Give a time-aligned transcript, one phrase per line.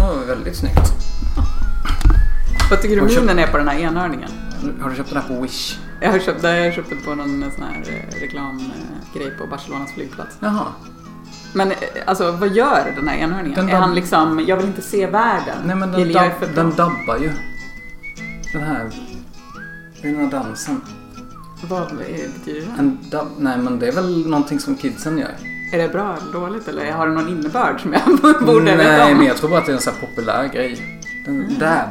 [0.00, 0.92] Ja, väldigt snyggt.
[2.70, 4.30] Vad tycker du Har du minen är på den här enhörningen?
[4.80, 5.78] Har du köpt den här på Wish?
[6.00, 9.92] Jag har köpt, jag har köpt den på någon sån här eh, reklamgrej på Barcelonas
[9.92, 10.36] flygplats.
[10.40, 10.66] Jaha.
[11.52, 11.76] Men eh,
[12.06, 13.56] alltså vad gör den här enhörningen?
[13.56, 15.56] Den är han liksom, jag vill inte se världen.
[15.64, 17.30] Nej men den, jag dab- den dabbar ju.
[18.52, 18.90] Den här...
[20.02, 20.80] Den här dansen.
[21.68, 22.78] Vad betyder det?
[22.78, 23.26] En dab...
[23.38, 25.34] Nej men det är väl någonting som kidsen gör.
[25.72, 28.02] Är det bra eller dåligt eller har det någon innebörd som jag
[28.46, 29.00] borde veta Nej?
[29.02, 29.18] Mm.
[29.18, 31.00] men jag tror bara att det är en sån här populär grej.
[31.26, 31.88] Den dab.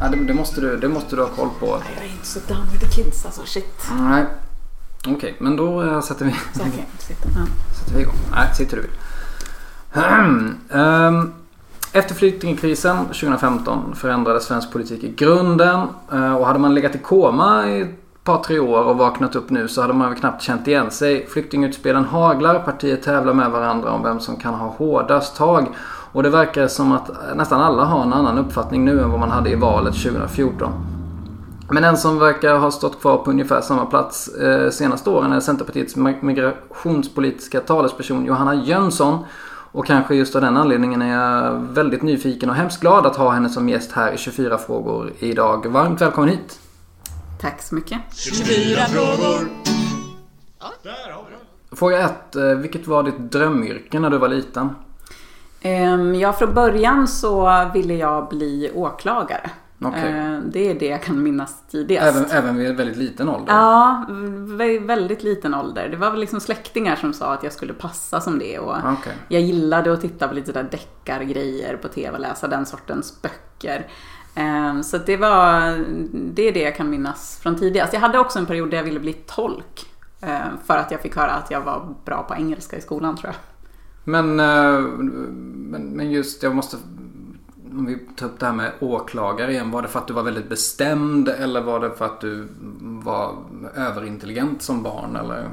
[0.00, 1.66] Ja, det, det, måste du, det måste du ha koll på.
[1.66, 3.86] Jag är inte så down with the kids alltså, shit.
[4.00, 4.24] Nej.
[5.08, 6.58] Okej, men då eh, sätter vi, Så
[6.98, 7.28] sitta.
[7.36, 7.46] Ja.
[7.78, 8.14] sätter vi igång.
[8.34, 8.90] Nej, sitter du vill.
[10.72, 11.32] Ehm,
[11.92, 15.80] Efter flyktingkrisen 2015 förändrades svensk politik i grunden.
[16.12, 19.68] Eh, Och hade man legat i koma i par tre år och vaknat upp nu
[19.68, 21.26] så hade man väl knappt känt igen sig.
[21.26, 25.66] Flyktingutspelen haglar, partier tävlar med varandra om vem som kan ha hårdast tag.
[26.12, 29.30] Och det verkar som att nästan alla har en annan uppfattning nu än vad man
[29.30, 30.72] hade i valet 2014.
[31.72, 35.40] Men en som verkar ha stått kvar på ungefär samma plats eh, senaste åren är
[35.40, 39.18] Centerpartiets migrationspolitiska talesperson Johanna Jönsson.
[39.72, 43.30] Och kanske just av den anledningen är jag väldigt nyfiken och hemskt glad att ha
[43.30, 45.66] henne som gäst här i 24 frågor idag.
[45.66, 46.69] Varmt välkommen hit!
[47.40, 47.98] Tack så mycket.
[51.72, 52.36] Fråga 1.
[52.58, 54.68] Vilket var ditt drömyrke när du var liten?
[55.60, 59.50] Ehm, Ja, från början så ville jag bli åklagare.
[59.84, 60.10] Okej.
[60.12, 62.16] Ehm, Det är det jag kan minnas tidigast.
[62.16, 63.52] Även, även vid väldigt liten ålder?
[63.54, 64.04] Ja,
[64.58, 65.88] vä- väldigt liten ålder.
[65.88, 68.58] Det var väl liksom släktingar som sa att jag skulle passa som det.
[68.58, 69.12] Och Okej.
[69.28, 73.86] Jag gillade att titta på lite där deckargrejer på tv och läsa den sortens böcker.
[74.34, 77.92] Ehm, så det var, det är det jag kan minnas från tidigast.
[77.92, 79.86] Jag hade också en period där jag ville bli tolk.
[80.20, 83.28] Ehm, för att jag fick höra att jag var bra på engelska i skolan tror
[83.32, 83.36] jag.
[84.04, 86.76] Men, eh, men, men just, jag måste...
[87.72, 89.70] Om vi tar upp det här med åklagare igen.
[89.70, 92.48] Var det för att du var väldigt bestämd eller var det för att du
[92.80, 93.34] var
[93.74, 95.16] överintelligent som barn?
[95.16, 95.48] Eller?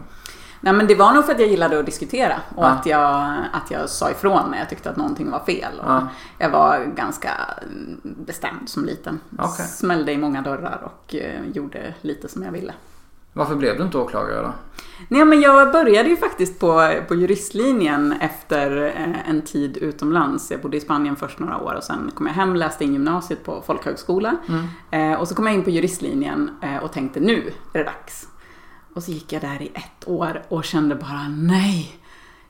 [0.67, 2.67] Nej men det var nog för att jag gillade att diskutera och Ja.
[2.67, 5.79] att, jag, att jag sa ifrån när jag tyckte att någonting var fel.
[5.79, 6.07] Och Ja.
[6.37, 7.29] Jag var ganska
[7.63, 9.19] mm, bestämd som liten.
[9.39, 9.65] Okej.
[9.65, 12.73] Smällde i många dörrar och eh, gjorde lite som jag ville.
[13.33, 14.53] Varför blev du inte åklagare då?
[15.07, 20.51] Nej men jag började ju faktiskt på, på juristlinjen efter eh, en tid utomlands.
[20.51, 23.43] Jag bodde i Spanien först några år och sen kom jag hem, läste in gymnasiet
[23.45, 24.37] på folkhögskola.
[24.91, 26.51] Eh, och så kom jag in på juristlinjen
[26.81, 28.27] och tänkte nu är det dags.
[28.97, 31.99] Och så gick jag där i ett år och kände bara nej,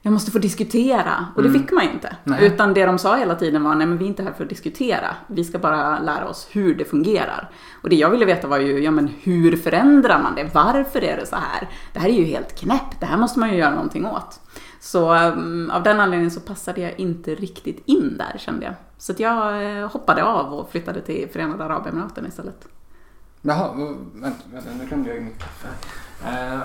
[0.01, 1.27] jag måste få diskutera.
[1.35, 2.15] Och det fick man ju inte.
[2.23, 2.45] Nej.
[2.45, 4.49] Utan det de sa hela tiden var, nej men vi är inte här för att
[4.49, 5.15] diskutera.
[5.27, 7.49] Vi ska bara lära oss hur det fungerar.
[7.81, 10.49] Och det jag ville veta var ju, ja men hur förändrar man det?
[10.53, 11.69] Varför är det så här?
[11.93, 12.99] Det här är ju helt knäppt.
[12.99, 14.39] Det här måste man ju göra någonting åt.
[14.79, 18.73] Så um, av den anledningen så passade jag inte riktigt in där kände jag.
[18.97, 22.67] Så jag eh, hoppade av och flyttade till Förenade Arabemiraten istället.
[23.41, 23.73] Jaha,
[24.13, 25.67] vänta, vänta nu glömde jag ju mitt kaffe.
[26.25, 26.59] Eh,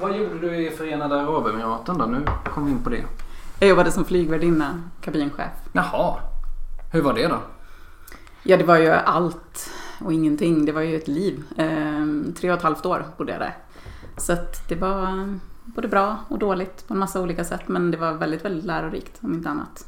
[0.00, 2.04] vad gjorde du i Förenade Arabemiraten då?
[2.06, 3.04] Nu kom vi in på det.
[3.58, 5.52] Jag jobbade som flygvärdinna, kabinchef.
[5.72, 6.16] Jaha,
[6.92, 7.38] hur var det då?
[8.42, 9.70] Ja, det var ju allt
[10.04, 10.64] och ingenting.
[10.64, 11.44] Det var ju ett liv.
[11.56, 13.56] Ehm, tre och ett halvt år bodde jag där.
[14.16, 15.34] Så att det var eh,
[15.64, 17.68] både bra och dåligt på en massa olika sätt.
[17.68, 19.86] Men det var väldigt, väldigt lärorikt om inte annat.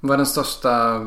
[0.00, 1.00] Vad är den största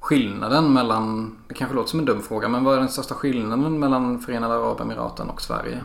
[0.00, 3.78] skillnaden mellan, det kanske låter som en dum fråga, men vad är den största skillnaden
[3.78, 5.80] mellan Förenade Arabemiraten och Sverige?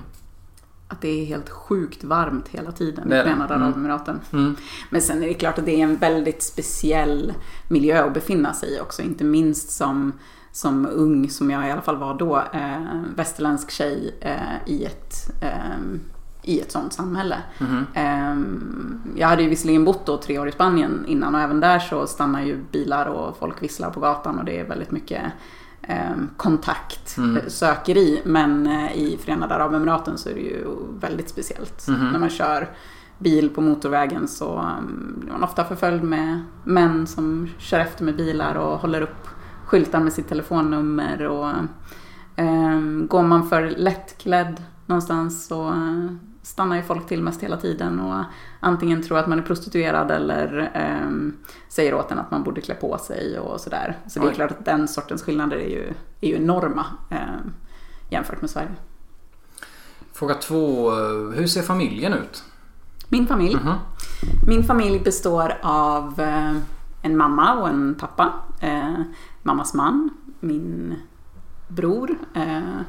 [0.87, 3.09] Att det är helt sjukt varmt hela tiden i.
[3.09, 3.67] Förenade Mm.
[3.67, 4.19] Arabemiraten.
[4.33, 4.55] Mm.
[4.89, 7.33] Men sen är det klart att det är en väldigt speciell
[7.67, 9.01] miljö att befinna sig i också.
[9.01, 10.13] Inte minst som,
[10.51, 15.41] som ung, som jag i alla fall var då, eh, västerländsk tjej eh, i ett
[15.41, 15.77] eh,
[16.43, 17.37] i ett sånt samhälle.
[17.93, 18.35] Eh,
[19.15, 22.07] jag hade ju visserligen bott då tre år i Spanien innan och även där så
[22.07, 25.21] stannar ju bilar och folk visslar på gatan och det är väldigt mycket
[25.81, 28.21] eh, kontakt, eh, sökeri.
[28.25, 30.65] Men eh, i Förenade Arabemiraten så är det ju
[30.99, 31.87] väldigt speciellt.
[31.87, 32.69] När man kör
[33.17, 38.15] bil på motorvägen så um, blir man ofta förföljd med män som kör efter med
[38.15, 39.27] bilar och håller upp
[39.65, 41.27] skyltar med sitt telefonnummer.
[41.27, 41.53] Och,
[42.37, 45.73] um, går man för lättklädd någonstans så
[46.43, 48.23] stannar ju folk till mest hela tiden och
[48.59, 51.09] antingen tror att man är prostituerad eller eh,
[51.69, 53.97] säger åt en att man borde klä på sig och sådär.
[54.07, 54.35] Så det är Oj.
[54.35, 57.17] klart att den sortens skillnader är ju, är ju enorma eh,
[58.09, 58.75] jämfört med Sverige.
[60.13, 60.91] Fråga två.
[61.35, 62.43] Hur ser familjen ut?
[63.09, 63.57] Min familj.
[64.47, 66.55] Min familj består av eh,
[67.01, 68.33] en mamma och en pappa.
[68.59, 68.93] Eh,
[69.43, 70.09] mammas man,
[70.39, 70.95] min
[71.67, 72.79] bror eh,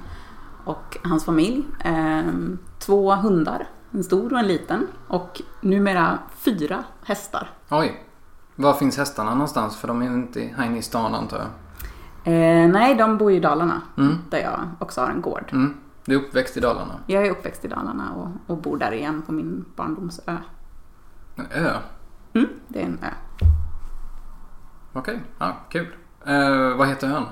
[0.64, 1.66] och hans familj.
[1.84, 2.32] Eh,
[2.78, 4.87] två hundar, en stor och en liten.
[5.08, 7.50] Och numera fyra hästar.
[7.70, 8.00] Oj.
[8.56, 9.76] Var finns hästarna någonstans?
[9.76, 11.46] För de är inte här inne i stan antar jag.
[12.34, 13.82] Eh, nej, de bor i Dalarna.
[13.96, 14.19] Mm.
[14.31, 15.50] Där jag också har en gård.
[15.52, 15.75] Mm.
[16.05, 16.94] Du är uppväxt i Dalarna.
[17.06, 20.37] Jag är uppväxt i Dalarna och, och bor där igen på min barndomsö.
[21.37, 21.76] En ö?
[22.32, 23.10] Mm, det är en ö.
[24.93, 25.96] Okej, ja, kul.
[26.26, 27.25] Eh, vad heter ön?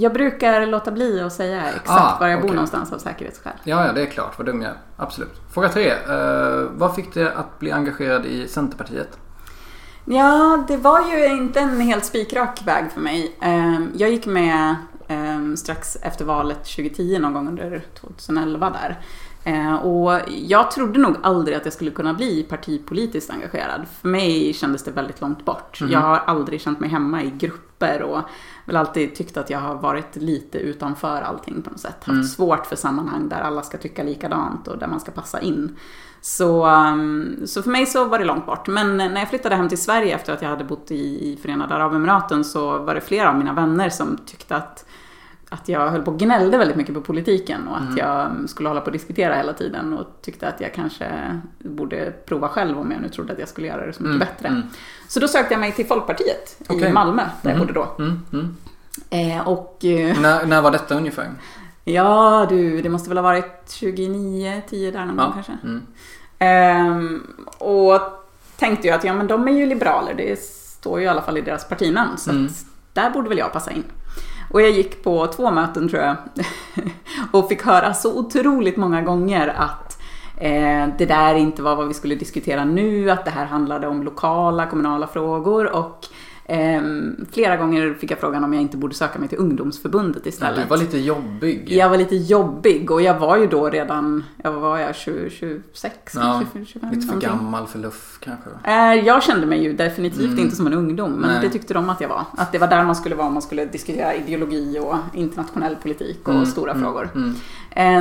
[0.00, 2.54] Jag brukar låta bli att säga exakt Ah, var jag bor okej.
[2.54, 3.52] någonstans av säkerhetsskäl.
[3.64, 4.38] Ja, ja, det är klart.
[4.38, 4.76] Vad dum jag är.
[4.96, 5.32] Absolut.
[5.54, 5.90] Fråga tre.
[5.90, 9.18] Eh, vad fick dig att bli engagerad i Centerpartiet?
[10.04, 13.36] Ja, det var ju inte en helt spikrak väg för mig.
[13.40, 14.74] Ehm, Jag gick med
[15.08, 18.98] ehm, strax efter valet 2010, någon gång under 2011 där.
[19.44, 23.86] Eh, Och jag trodde nog aldrig att jag skulle kunna bli partipolitiskt engagerad.
[24.00, 25.78] För mig kändes det väldigt långt bort.
[25.90, 28.20] Jag har aldrig känt mig hemma i grupper och
[28.64, 32.04] väl alltid tyckt att jag har varit lite utanför allting på något sätt.
[32.04, 35.76] Haft svårt för sammanhang där alla ska tycka likadant och där man ska passa in.
[36.20, 38.68] Så, um, så för mig så var det långt bort.
[38.68, 41.74] Men när jag flyttade hem till Sverige efter att jag hade bott i, i Förenade
[41.74, 44.86] Arabemiraten så var det flera av mina vänner som tyckte att,
[45.50, 48.80] att jag höll på och gnällde väldigt mycket på politiken och att jag skulle hålla
[48.80, 53.00] på och diskutera hela tiden och tyckte att jag kanske borde prova själv om jag
[53.02, 54.62] nu trodde att jag skulle göra det så mycket bättre.
[55.08, 56.92] Så då sökte jag mig till Folkpartiet i Okej.
[56.92, 57.88] Malmö, där jag bodde då.
[57.98, 58.56] Mm, mm.
[59.10, 61.30] Eh, och eh, När, när var detta ungefär?
[61.84, 65.32] ja du, det måste väl ha varit 29, 10 där någon gång Ja.
[65.34, 65.52] kanske.
[65.64, 65.82] Mm.
[66.38, 67.26] Ehm,
[67.58, 68.00] och
[68.56, 71.38] tänkte ju att ja men de är ju liberaler, det står ju i alla fall
[71.38, 72.16] i deras partinamn.
[72.18, 72.46] Så Mm.
[72.46, 73.84] att där borde väl jag passa in.
[74.50, 76.16] Och jag gick på två möten tror jag.
[77.32, 79.98] och fick höra så otroligt många gånger att
[80.36, 84.02] eh, det där inte var vad vi skulle diskutera nu, att det här handlade om
[84.02, 85.66] lokala kommunala frågor.
[85.66, 86.06] Och
[87.32, 90.62] flera gånger fick jag frågan om jag inte borde söka mig till ungdomsförbundet Ja, istället.
[90.62, 91.64] du var lite jobbig.
[91.72, 96.14] Jag var lite jobbig och jag var ju då redan, jag var jag 20, 26,
[96.14, 97.28] Ja, 25, 25 Lite för någonting.
[97.30, 98.50] gammal för luff kanske.
[98.64, 100.38] Eh, Jag kände mig ju definitivt Mm.
[100.38, 101.40] inte som en ungdom, men Nej.
[101.42, 102.24] det tyckte de att jag var.
[102.36, 106.28] Att det var där man skulle vara om man skulle diskutera ideologi och internationell politik
[106.28, 107.10] och Mm, stora mm, frågor.
[107.14, 107.34] mm.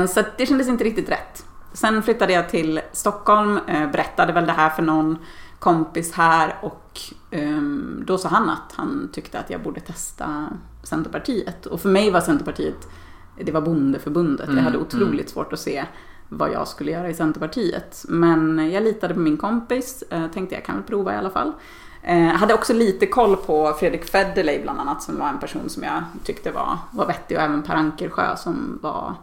[0.04, 1.44] Eh, Så det kändes inte riktigt rätt.
[1.74, 5.18] Sen flyttade jag till Stockholm, eh, berättade väl det här för någon
[5.60, 7.00] kompis här och
[7.32, 10.50] ehm, då sa han att han tyckte att jag borde testa
[10.84, 11.66] Centerpartiet.
[11.66, 12.88] Och för mig var Centerpartiet,
[13.42, 14.46] det var bondeförbundet.
[14.46, 15.86] Mm, jag hade otroligt svårt att se
[16.30, 18.06] vad jag skulle göra i Centerpartiet.
[18.08, 21.54] Men jag litade på min kompis, eh, tänkte jag kan väl prova i alla fall.
[22.04, 25.84] Eh, hade också lite koll på Fredrik Federley bland annat som var en person som
[25.84, 29.16] jag tyckte var, var vettig och även Per Ankersjö som var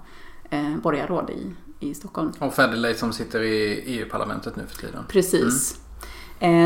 [0.50, 1.54] eh, borgarråd i,
[1.86, 2.32] i Stockholm.
[2.38, 5.04] Och Federley som sitter i EU-parlamentet nu för tiden.
[5.08, 5.74] Precis.
[5.74, 5.83] Eh,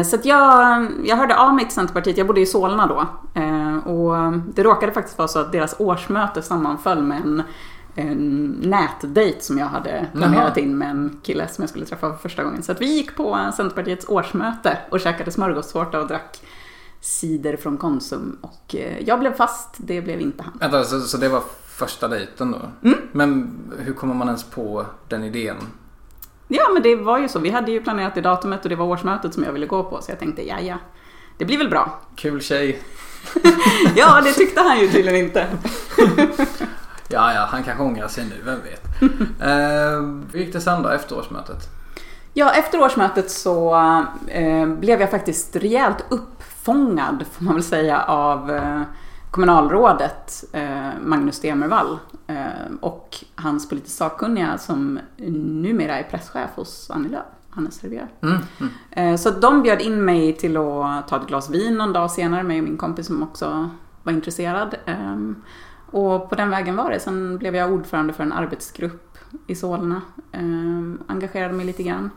[0.04, 3.06] Så att jag, jag hörde av mig till Centerpartiet, jag bodde i Solna då.
[3.40, 7.42] Eh, Och det råkade faktiskt vara så att deras årsmöte sammanföll med en,
[7.94, 10.64] en nätdejt som jag hade planerat Jaha.
[10.64, 12.62] in med en kille som jag skulle träffa för första gången.
[12.62, 16.40] Så att vi gick på Centerpartiets årsmöte och käkade smörgåstårta och drack
[17.00, 18.38] cider från Konsum.
[18.40, 20.52] Och eh, jag blev fast, det blev inte han.
[20.60, 22.88] Vänta, så, så det var första dejten då?
[22.88, 22.98] Mm.
[23.12, 25.56] Men hur kommer man ens på den idén?
[26.48, 27.38] Ja, men det var ju så.
[27.38, 30.02] Vi hade ju planerat det datumet och det var årsmötet som jag ville gå på.
[30.02, 30.78] Så jag tänkte, ja, ja,
[31.38, 32.00] det blir väl bra.
[32.16, 32.82] Kul tjej.
[33.96, 35.46] Ja, det tyckte han ju tydligen inte.
[37.10, 39.02] Ja, ja, han kanske ångrar sig nu, vem vet.
[39.42, 40.02] eh,
[40.32, 41.68] hur gick det sen då efter årsmötet?
[42.34, 43.74] Ja, efter årsmötet så
[44.26, 48.82] eh, blev jag faktiskt rejält uppfångad, får man väl säga, av eh,
[49.30, 52.36] kommunalrådet eh, Magnus Stemervall eh,
[52.80, 58.08] och hans politiskt sakkunniga som numera är presschef hos Annie Lööf, Hannes Rivière.
[58.22, 58.72] Mm, mm.
[58.90, 62.42] Eh, Så de bjöd in mig till att ta ett glas vin någon dag senare
[62.42, 63.70] med min kompis som också
[64.02, 64.74] var intresserad.
[64.86, 65.42] Ehm,
[65.90, 67.00] Och på den vägen var det.
[67.00, 70.02] Sen blev jag ordförande för en arbetsgrupp i Solna.
[70.32, 72.10] Ehm, Engagerade mig lite grann.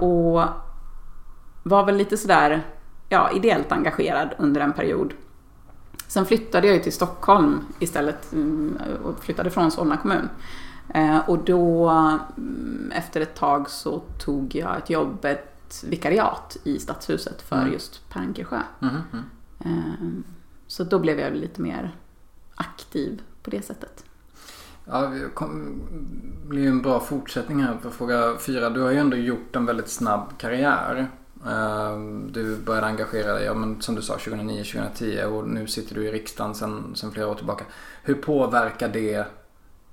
[0.00, 0.42] Och
[1.62, 2.62] var väl lite sådär,
[3.08, 5.14] ja, ideellt engagerad under en period.
[6.06, 10.28] Sen flyttade jag ju till Stockholm istället mm, och flyttade från Solna kommun.
[10.94, 11.88] Eh, Och då
[12.36, 17.72] mm, efter ett tag så tog jag ett jobb, ett vikariat i Stadshuset för Mm.
[17.72, 18.58] just Per Ankersjö.
[18.78, 19.24] Mhm, mm.
[19.58, 20.24] Eh,
[20.66, 21.96] Så då blev jag lite mer
[22.54, 24.04] aktiv på det sättet.
[24.84, 25.28] Ja, det
[26.48, 28.70] blir ju en bra fortsättning här på fråga fyra.
[28.70, 31.10] Du har ju ändå gjort en väldigt snabb karriär.
[31.46, 36.04] Ehm, du började engagera dig, ja, men som du sa, 2009-2010 och nu sitter du
[36.04, 37.64] i riksdagen sedan, sedan flera år tillbaka.
[38.02, 39.26] Hur påverkar det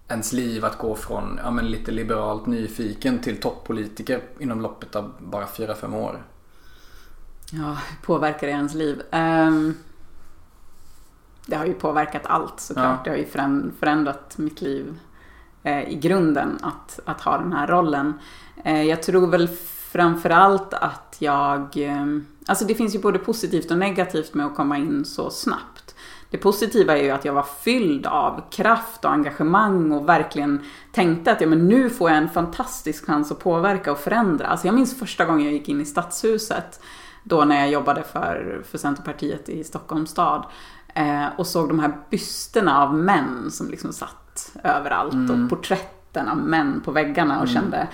[0.08, 5.14] ens liv att gå från ja, men lite liberalt nyfiken till toppolitiker inom loppet av
[5.20, 6.24] bara 4-5 år?
[7.52, 9.02] Ja, hur påverkar det ens liv?
[9.12, 9.78] Um,
[11.46, 12.86] det har ju påverkat allt såklart.
[12.86, 13.02] Ja.
[13.04, 15.00] Det har ju förändrat mitt liv
[15.64, 18.14] eh, i grunden att, att ha den här rollen.
[18.64, 19.50] Eh, jag tror väl
[19.92, 21.78] framförallt att jag...
[21.78, 22.06] Eh,
[22.46, 25.96] alltså det finns ju både positivt och negativt med att komma in så snabbt.
[26.32, 31.32] Det positiva är ju att jag var fylld av kraft och engagemang och verkligen tänkte
[31.32, 34.48] att ja, men nu får jag en fantastisk chans att påverka och förändra.
[34.48, 36.82] Alltså jag minns första gången jag gick in i Stadshuset,
[37.24, 40.46] då när jag jobbade för, för Centerpartiet i Stockholms stad.
[40.94, 45.44] Eh, och såg de här bysterna av män som liksom satt överallt mm.
[45.44, 47.54] och porträtten av män på väggarna och mm.
[47.54, 47.88] kände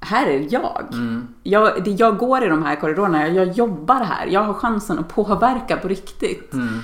[0.00, 0.86] här är jag.
[0.92, 1.28] Mm.
[1.42, 1.84] jag.
[1.84, 5.08] det, jag går i de här korridorerna, jag, jag jobbar här, jag har chansen att
[5.08, 6.52] påverka på riktigt.
[6.52, 6.80] Mm.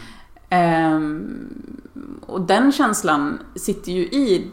[0.50, 4.50] Um, och den känslan sitter ju i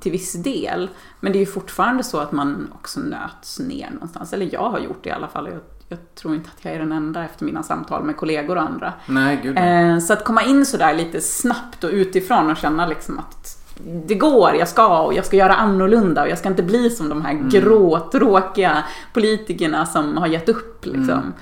[0.00, 0.90] till viss del.
[1.20, 4.32] Men det är ju fortfarande så att man också nöts ner någonstans.
[4.32, 5.48] Eller jag har gjort det i alla fall.
[5.52, 8.62] Jag, jag tror inte att jag är den enda efter mina samtal med kollegor och
[8.62, 8.92] andra.
[9.06, 9.58] Nej, gud.
[9.58, 14.14] Uh, så att komma in sådär lite snabbt och utifrån och känna liksom att det
[14.14, 17.22] går, jag ska och jag ska göra annorlunda och jag ska inte bli som de
[17.22, 17.48] här mm.
[17.48, 20.86] grå, tråkiga politikerna som har gett upp.
[20.86, 21.32] Liksom.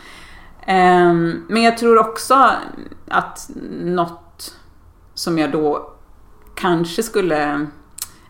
[0.67, 1.45] Mm.
[1.49, 2.51] Men jag tror också
[3.09, 3.51] att
[3.83, 4.55] något
[5.15, 5.91] som jag då
[6.55, 7.67] kanske skulle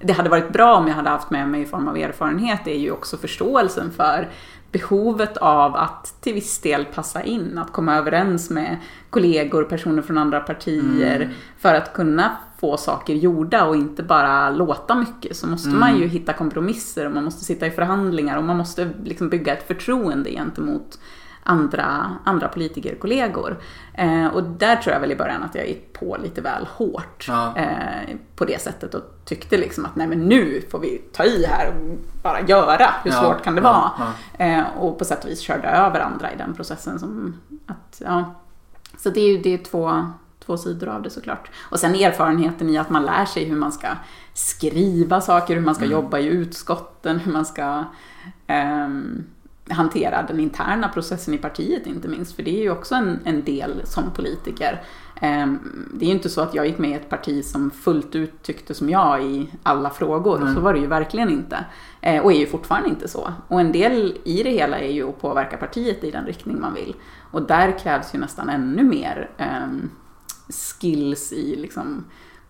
[0.00, 2.78] det hade varit bra om jag hade haft med mig i form av erfarenhet är
[2.78, 4.30] ju också förståelsen för
[4.72, 8.76] behovet av att till viss del passa in, att komma överens med
[9.10, 11.34] kollegor, personer från andra partier mm.
[11.58, 15.80] för att kunna få saker gjorda och inte bara låta mycket så måste mm.
[15.80, 19.56] man ju hitta kompromisser och man måste sitta i förhandlingar och man måste liksom bygga
[19.56, 20.98] ett förtroende gentemot
[21.42, 23.56] andra, andra politikerkollegor.
[23.94, 27.24] Eh, och där tror jag väl i början att jag gick på lite väl hårt
[27.28, 27.56] ja.
[27.56, 31.46] eh, på det sättet och tyckte liksom att nej men nu får vi ta i
[31.46, 32.86] här och bara göra.
[33.04, 33.22] Hur ja.
[33.22, 33.90] svårt kan det vara?
[33.98, 34.44] Ja.
[34.44, 36.98] Eh, och på sätt och vis körde över andra i den processen.
[36.98, 38.34] Som att, ja.
[38.98, 40.12] Så det är ju det är två,
[40.46, 41.50] två sidor av det såklart.
[41.70, 43.88] Och sen erfarenheten i att man lär sig hur man ska
[44.32, 45.92] skriva saker, hur man ska mm.
[45.92, 47.84] jobba i utskotten, hur man ska
[48.48, 49.24] um,
[49.68, 53.44] hantera den interna processen i partiet inte minst, för det är ju också en, en
[53.44, 54.82] del som politiker.
[55.20, 58.14] Ehm, det är ju inte så att jag gick med i ett parti som fullt
[58.14, 60.54] ut tyckte som jag i alla frågor, mm.
[60.54, 61.64] så var det ju verkligen inte.
[62.00, 63.32] Eh, och är ju fortfarande inte så.
[63.48, 66.74] Och en del i det hela är ju att påverka partiet i den riktning man
[66.74, 66.94] vill.
[67.30, 69.90] Och där krävs ju nästan ännu mer um,
[70.48, 72.04] skills i liksom,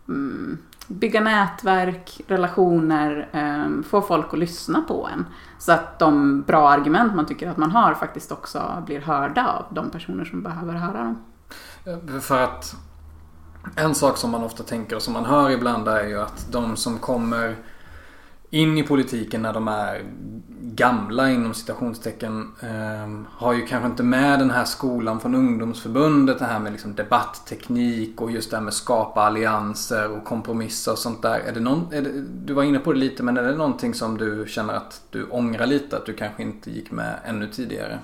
[0.08, 5.26] mm, bygga nätverk, relationer, ehm, få folk att lyssna på en.
[5.58, 9.74] Så att de bra argument man tycker att man har faktiskt också blir hörda av
[9.74, 11.24] de personer som behöver höra dem.
[11.84, 12.76] Eh, för att
[13.76, 16.76] en sak som man ofta tänker och som man hör ibland är ju att de
[16.76, 17.56] som kommer
[18.50, 20.04] in i politiken när de är
[20.76, 26.38] gamla inom citationstecken eh, har ju kanske inte med den här skolan från ungdomsförbundet.
[26.38, 30.99] Det här med liksom debattteknik och just det här med skapa allianser och kompromissa och
[30.99, 31.38] sånt där.
[31.38, 32.11] Är det någon, är det,
[32.45, 35.25] du var inne på det lite men är det någonting som du känner att du
[35.25, 35.97] ångrar lite?
[35.97, 37.99] Att du kanske inte gick med ännu tidigare?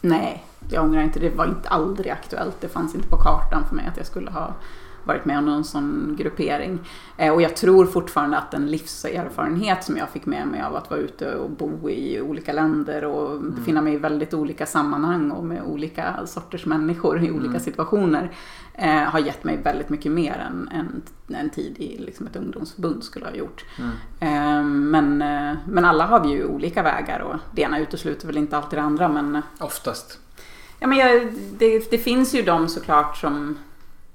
[0.00, 1.20] Nej, jag ångrar inte.
[1.20, 2.60] Det var inte aldrig aktuellt.
[2.60, 4.54] Det fanns inte på kartan för mig att jag skulle ha
[5.04, 6.78] varit med om någon sån gruppering.
[7.16, 10.90] Eh, och jag tror fortfarande att den livserfarenhet som jag fick med mig av att
[10.90, 13.54] vara ute och bo i olika länder och mm.
[13.54, 17.60] befinna mig i väldigt olika sammanhang och med olika sorters människor i olika mm.
[17.60, 18.32] situationer
[18.74, 21.02] eh, har gett mig väldigt mycket mer än en,
[21.36, 23.64] en tid i liksom ett ungdomsförbund skulle ha gjort.
[23.78, 23.90] Mm.
[24.20, 28.38] Eh, men, eh, men alla har vi ju olika vägar och det ena utesluter väl
[28.38, 29.42] inte alltid det andra men...
[29.58, 30.18] Oftast.
[30.78, 33.58] Ja men jag, det, det finns ju de såklart som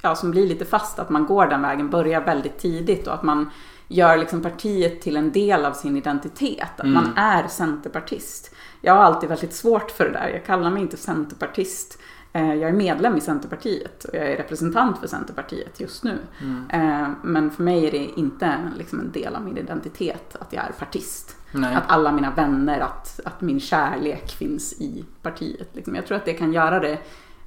[0.02, 3.24] ja, som blir lite fast, att man går den vägen, börjar väldigt tidigt och att
[3.24, 3.50] man
[3.88, 6.70] gör liksom partiet till en del av sin identitet.
[6.78, 6.94] Att mm.
[6.94, 8.56] man är centerpartist.
[8.82, 10.28] Jag har alltid väldigt svårt för det där.
[10.28, 12.00] Jag kallar mig inte centerpartist.
[12.34, 16.18] Eh, jag är medlem i Centerpartiet och jag är representant för Centerpartiet just nu.
[16.42, 16.66] Mm.
[16.70, 20.64] Eh, men för mig är det inte liksom en del av min identitet att jag
[20.64, 21.36] är partist.
[21.52, 21.76] Nej.
[21.76, 25.70] Att alla mina vänner, att, att min kärlek finns i partiet.
[25.74, 25.96] Liksom.
[25.96, 26.98] Jag tror att det kan göra det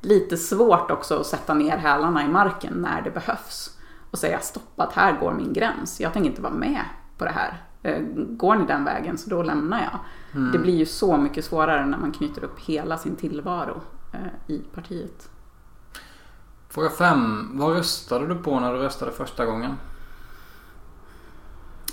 [0.00, 3.76] lite svårt också att sätta ner hälarna i marken när det behövs.
[4.10, 6.00] Och säga stopp, att här går min gräns.
[6.00, 6.80] Jag tänker inte vara med
[7.18, 7.62] på det här.
[7.82, 9.98] Eh, går ni den vägen så då lämnar jag.
[10.40, 10.52] Mm.
[10.52, 13.80] Det blir ju så mycket svårare när man knyter upp hela sin tillvaro
[14.12, 15.30] eh, i partiet.
[16.68, 17.50] Fråga 5.
[17.58, 19.76] Vad röstade du på när du röstade första gången?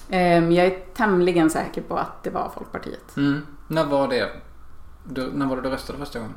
[0.10, 3.18] Ehm, Jag är tämligen säker på att det var Folkpartiet.
[3.18, 3.42] Mm.
[3.68, 4.30] När var det?
[5.04, 6.36] Du, när var det du röstade första gången?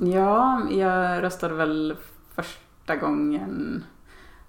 [0.00, 1.96] Ja, jag röstade väl
[2.34, 3.84] första gången...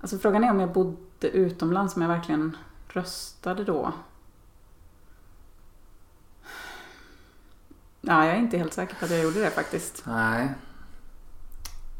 [0.02, 2.58] Alltså frågan är om jag bodde utomlands, om jag verkligen
[2.88, 3.92] röstade då.
[8.02, 10.04] Ja, jag är inte helt säker på att jag gjorde det faktiskt.
[10.08, 10.54] Nej.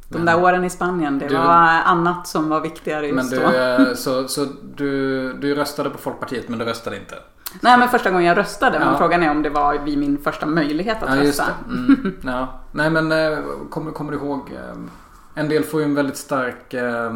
[0.10, 3.32] De Men- där åren i Spanien, det Du- var annat som var viktigare Men just
[3.32, 3.50] du, då.
[3.52, 4.46] eh, så, så
[4.76, 7.16] du, du röstade på Folkpartiet men du röstade inte?
[7.62, 8.80] Nej, men första gången jag röstade.
[8.80, 8.98] Men Ja.
[8.98, 11.46] frågan är om det var vid min första möjlighet att Ja, rösta.
[11.68, 12.16] Mm.
[12.24, 12.60] Ja.
[12.72, 14.52] Nej men eh, kommer, kommer du ihåg?
[14.52, 14.76] eh,
[15.36, 17.12] En del får ju en väldigt stark eh,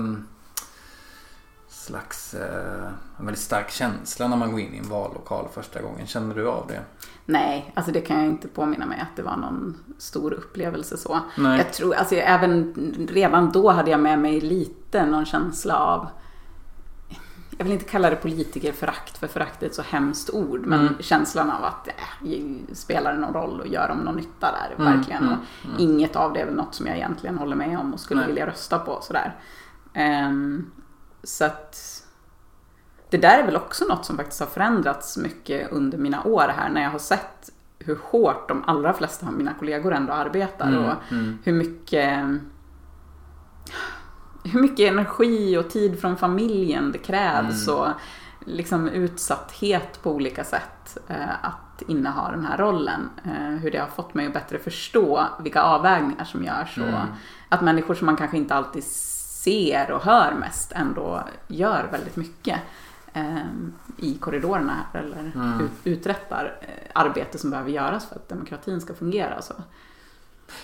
[1.69, 2.87] slags eh,
[3.19, 6.07] en väldigt stark känsla när man går in i en vallokal första gången.
[6.07, 6.79] Känner du av det?
[7.25, 11.19] Nej, alltså det kan jag inte påminna mig att det var någon stor upplevelse så.
[11.37, 11.57] Nej.
[11.57, 12.73] Jag tror, alltså även
[13.09, 16.07] redan då hade jag med mig lite någon känsla av
[17.57, 20.59] jag vill inte kalla det politikerförakt för förakt är ett så hemskt ord.
[20.65, 20.93] Men Mm.
[20.99, 21.93] känslan av att äh,
[22.73, 24.75] spelar det någon roll och gör de någon nytta där?
[24.83, 25.23] Mm, Verkligen.
[25.23, 25.37] mm,
[25.73, 28.19] Och Inget av det är väl något som jag egentligen håller med om och skulle
[28.19, 28.27] Nej.
[28.29, 28.99] vilja rösta på.
[29.01, 29.35] Sådär.
[29.93, 30.71] Ehm,
[31.23, 32.03] så att
[33.09, 36.69] det där är väl också något som faktiskt har förändrats mycket under mina år här
[36.69, 37.49] när jag har sett
[37.79, 41.37] hur hårt de allra flesta av mina kollegor ändå arbetar Mm, och mm.
[41.43, 42.23] hur mycket
[44.53, 47.79] hur mycket energi och tid från familjen det krävs Mm.
[47.79, 47.87] och
[48.45, 53.09] liksom utsatthet på olika sätt eh, att inneha den här rollen.
[53.25, 57.01] Eh, hur det har fått mig att bättre förstå vilka avvägningar som görs och Mm.
[57.49, 62.59] att människor som man kanske inte alltid ser och hör mest ändå gör väldigt mycket
[63.13, 63.37] eh,
[63.97, 65.61] i korridorerna här eller Mm.
[65.61, 66.55] ut, uträttar
[66.93, 69.41] arbete som behöver göras för att demokratin ska fungera.
[69.41, 69.53] Så.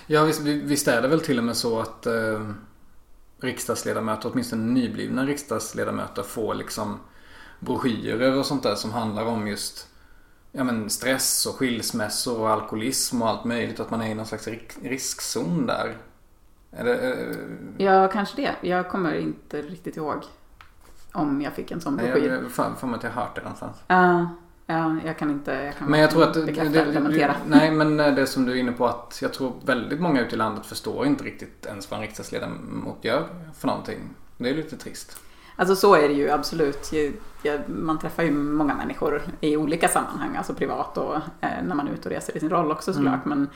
[0.08, 2.08] Ja visst, vi- visst är det väl till och med så att
[3.44, 7.00] riksdagsledamöter, åtminstone nyblivna riksdagsledamöter får liksom
[7.60, 9.88] broschyrer och sånt där som handlar om just
[10.52, 13.80] ja, men stress och skilsmässor och alkoholism och allt möjligt.
[13.80, 14.48] Att man är i någon slags
[14.82, 15.98] riskzon där.
[16.72, 17.38] Är det, eh,
[17.86, 18.70] Ja, kanske det.
[18.70, 20.24] Jag kommer inte riktigt ihåg
[21.12, 22.30] om jag fick en sån nej, broschyr.
[22.30, 23.78] jag får för mig att jag har hört det någonstans.
[23.88, 24.28] Ja,
[24.66, 26.46] ja, jag kan inte jag kan Men jag tror att...
[26.46, 27.36] bekräfta eller dementera.
[27.48, 30.38] nej, men det som du är inne på att jag tror väldigt många ute i
[30.38, 34.00] landet förstår inte riktigt ens vad en riksdagsledamot gör för någonting.
[34.38, 35.20] Det är lite trist.
[35.56, 36.92] Alltså så är det ju absolut.
[37.68, 41.92] Man träffar ju många människor i olika sammanhang, alltså privat och eh, när man är
[41.92, 43.26] ute och reser i sin roll också såklart.
[43.26, 43.50] Men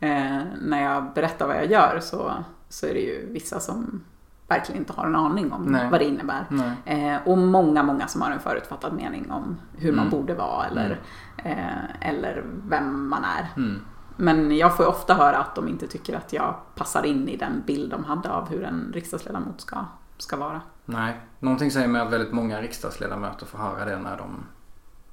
[0.00, 2.32] eh, när jag berättar vad jag gör så,
[2.68, 4.04] så är det ju vissa som
[4.50, 5.88] verkligen inte har en aning om Nej.
[5.90, 6.44] vad det innebär.
[6.84, 10.10] Eh, och många, många som har en förutfattad mening om hur man Mm.
[10.10, 11.00] borde vara eller,
[11.36, 13.46] eh, eller vem man är.
[13.56, 13.80] Mm.
[14.16, 17.62] Men jag får ofta höra att de inte tycker att jag passar in i den
[17.66, 19.76] bild de hade av hur en riksdagsledamot ska,
[20.18, 20.60] ska vara.
[20.84, 24.44] Nej, någonting säger mig att väldigt många riksdagsledamöter får höra det när de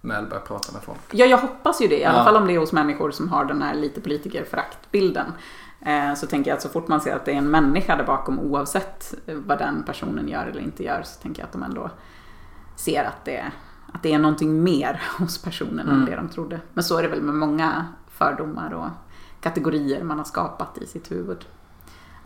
[0.01, 0.99] väl börjar prata med folk.
[1.11, 1.99] Ja, jag hoppas ju det.
[1.99, 2.23] I alla Ja.
[2.23, 5.25] fall om det är hos människor som har den här lite politikerföraktbilden.
[5.87, 8.03] Eh, så tänker jag att så fort man ser att det är en människa där
[8.03, 11.63] bakom oavsett eh, vad den personen gör eller inte gör så tänker jag att de
[11.63, 11.89] ändå
[12.75, 13.51] ser att det,
[13.93, 16.05] att det är någonting mer hos personen än Mm.
[16.05, 16.59] det de trodde.
[16.73, 18.87] Men så är det väl med många fördomar och
[19.41, 21.45] kategorier man har skapat i sitt huvud.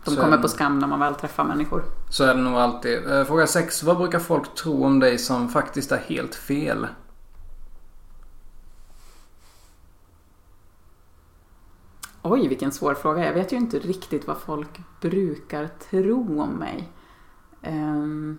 [0.04, 1.82] De Så kommer på skam när man väl träffar människor.
[2.10, 3.10] Så är det nog alltid.
[3.10, 3.82] Eh, Fråga 6.
[3.82, 6.86] Vad brukar folk tro om dig som faktiskt är helt fel?
[12.22, 13.24] Oj, vilken svår fråga.
[13.24, 16.88] Jag vet ju inte riktigt vad folk brukar tro om mig.
[17.62, 18.38] Ehm.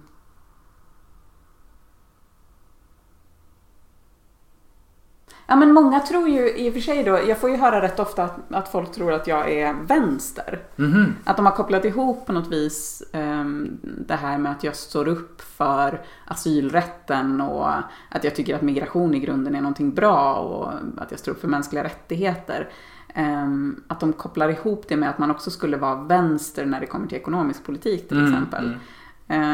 [5.48, 8.00] Ja, men många tror ju i och för sig då, jag får ju höra rätt
[8.00, 10.64] ofta att, att folk tror att jag är vänster.
[10.76, 11.16] Mhm.
[11.24, 15.08] Att de har kopplat ihop på något vis ehm, det här med att jag står
[15.08, 17.70] upp för asylrätten och
[18.10, 21.42] att jag tycker att migration i grunden är någonting bra och att jag står upp
[21.42, 22.70] för mänskliga rättigheter.
[23.14, 26.86] Ehm, att de kopplar ihop det med att man också skulle vara vänster när det
[26.86, 28.66] kommer till ekonomisk politik till Mm, exempel.
[28.66, 28.80] mm.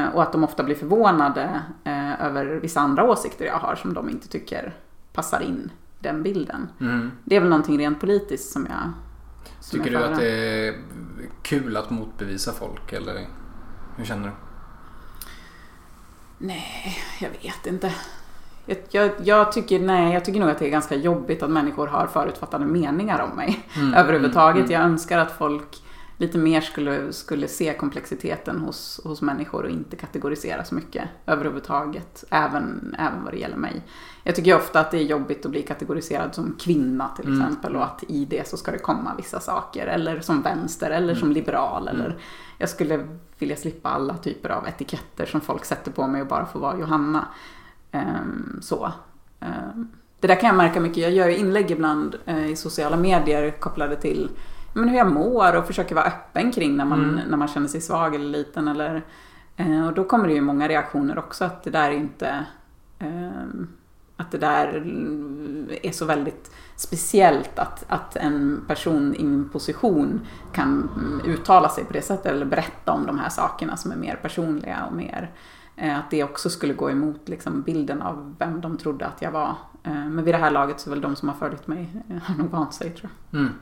[0.06, 3.94] Eh, och att de ofta blir förvånade eh, över vissa andra åsikter jag har som
[3.94, 4.74] de inte tycker
[5.14, 6.70] passar in den bilden.
[6.78, 7.12] Mhm.
[7.24, 8.92] Det är väl någonting rent politiskt som jag
[9.60, 10.76] som Tycker jag du att det är
[11.42, 13.28] kul att motbevisa folk eller
[13.98, 14.32] hur känner du?
[16.38, 17.94] Nej, jag vet inte.
[18.70, 21.88] Jag, jag, jag, tycker, nej, jag tycker nog att det är ganska jobbigt att människor
[21.88, 23.60] har förutfattade meningar om mig.
[23.76, 24.60] Mm, Överhuvudtaget.
[24.66, 25.84] mm, Jag önskar att folk
[26.18, 32.24] lite mer skulle, skulle se komplexiteten hos, hos människor och inte kategorisera så mycket överhuvudtaget.
[32.32, 33.82] Även, även vad det gäller mig.
[34.24, 37.42] Jag tycker ofta att det är jobbigt att bli kategoriserad som kvinna till Mm.
[37.42, 39.88] exempel och att i det så ska det komma vissa saker.
[39.88, 41.20] Eller som vänster eller Mm.
[41.20, 41.88] som liberal.
[41.88, 42.18] Eller
[42.58, 46.46] jag skulle vilja slippa alla typer av etiketter som folk sätter på mig och bara
[46.46, 47.26] få vara Johanna.
[47.92, 48.92] Ehm, så.
[50.20, 50.98] det där kan jag märka mycket.
[50.98, 52.16] Jag gör ju inlägg ibland
[52.50, 54.30] i sociala medier kopplade till
[54.74, 57.30] men hur jag mår och försöker vara öppen kring när man, mm.
[57.30, 58.68] när man känner sig svag eller liten.
[58.68, 59.02] Eller,
[59.88, 62.46] och då kommer det ju många reaktioner också att det där inte
[64.20, 64.68] att det där
[65.84, 70.22] är så väldigt speciellt att, att en person i min position
[70.54, 70.90] kan
[71.26, 74.86] uttala sig på det sättet eller berätta om de här sakerna som är mer personliga
[74.86, 75.30] och mer eh,
[75.80, 79.56] att det också skulle gå emot liksom, bilden av vem de trodde att jag var.
[79.84, 82.18] Eh, men vid det här laget så är väl de som har följt mig eh,
[82.18, 83.40] har nog vant sig tror jag.
[83.40, 83.54] Mm.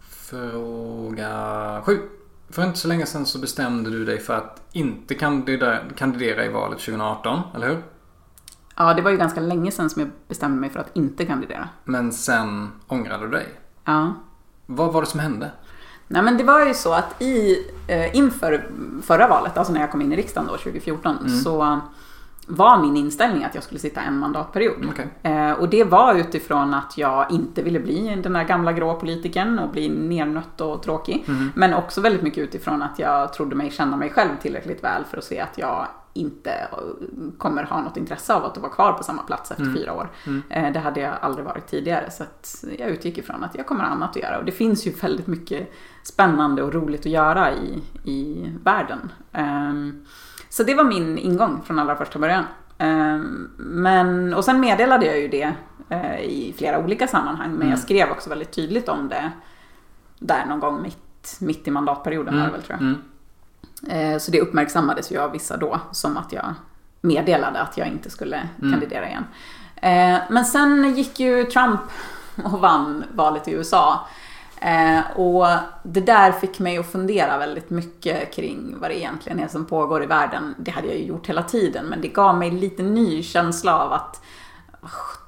[0.00, 1.98] Fråga sju.
[2.48, 6.48] För inte så länge sedan så bestämde du dig för att inte kandidera, kandidera i
[6.48, 7.82] valet 2018, eller hur?
[8.76, 11.68] Ja, det var ju ganska länge sedan som jag bestämde mig för att inte kandidera.
[11.84, 13.46] Men sen ångrade du dig?
[13.84, 14.14] Ja.
[14.66, 15.50] Vad var det som hände?
[16.08, 18.66] Nej men det var ju så att i, eh, inför
[19.02, 21.38] förra valet, alltså när jag kom in i riksdagen då 2014, mm.
[21.38, 21.80] så
[22.46, 24.86] var min inställning att jag skulle sitta en mandatperiod.
[24.88, 25.32] Okay.
[25.32, 29.58] Eh, och det var utifrån att jag inte ville bli den där gamla grå politikern
[29.58, 31.24] och bli nernött och tråkig.
[31.28, 31.52] Mm.
[31.54, 35.18] Men också väldigt mycket utifrån att jag trodde mig känna mig själv tillräckligt väl för
[35.18, 36.68] att se att jag inte
[37.38, 39.76] kommer ha något intresse av att vara kvar på samma plats efter mm.
[39.76, 40.10] fyra år.
[40.26, 40.42] Mm.
[40.50, 42.24] Eh, det hade jag aldrig varit tidigare så
[42.78, 44.38] jag utgick ifrån att jag kommer ha annat att göra.
[44.38, 49.12] Och det finns ju väldigt mycket spännande och roligt att göra i, i världen.
[49.32, 50.06] Um,
[50.48, 52.44] så det var min ingång från allra första början.
[52.78, 55.54] Um, men, och sen meddelade jag ju det
[55.92, 57.70] uh, i flera olika sammanhang men mm.
[57.70, 59.32] jag skrev också väldigt tydligt om det
[60.18, 62.34] där någon gång mitt, mitt i mandatperioden.
[62.34, 62.52] Mm.
[62.52, 62.94] Väl, tror jag.
[63.88, 66.54] Eh, så det uppmärksammades ju av vissa då som att jag
[67.00, 68.72] meddelade att jag inte skulle mm.
[68.72, 69.24] kandidera igen.
[69.76, 71.80] Eh, men sen gick ju Trump
[72.44, 74.06] och vann valet i USA.
[74.60, 75.46] Eh, och
[75.82, 80.02] det där fick mig att fundera väldigt mycket kring vad det egentligen är som pågår
[80.02, 80.54] i världen.
[80.58, 83.92] Det hade jag ju gjort hela tiden men det gav mig lite ny känsla av
[83.92, 84.22] att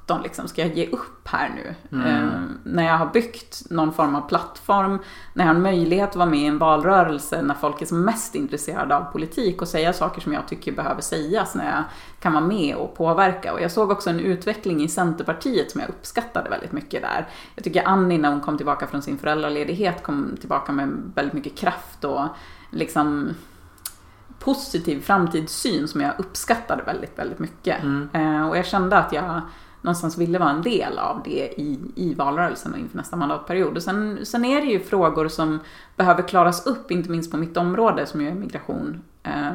[0.09, 1.75] 17 liksom, ska jag ge upp här nu?
[1.97, 2.29] Mm.
[2.29, 4.99] Eh, när jag har byggt någon form av plattform,
[5.35, 8.05] när jag har en möjlighet att vara med i en valrörelse, när folk är som
[8.05, 11.85] mest intresserade av politik och säga saker som jag tycker behöver sägas, när jag
[12.21, 13.53] kan vara med och påverka.
[13.53, 17.29] Och jag såg också en utveckling i Centerpartiet som jag uppskattade väldigt mycket där.
[17.55, 21.59] Jag tycker Annie när hon kom tillbaka från sin föräldraledighet kom tillbaka med väldigt mycket
[21.59, 22.27] kraft och
[22.71, 23.35] liksom
[24.39, 27.83] positiv framtidssyn som jag uppskattade väldigt, väldigt mycket.
[27.83, 28.09] Mm.
[28.13, 29.41] Eh, och jag kände att jag
[29.89, 33.77] någonstans ville vara en del av det i, i valrörelsen och inför nästa mandatperiod.
[33.77, 35.61] Och sen, sen är det ju frågor som
[35.97, 39.53] behöver klaras upp, inte minst på mitt område som ju är migration, eh,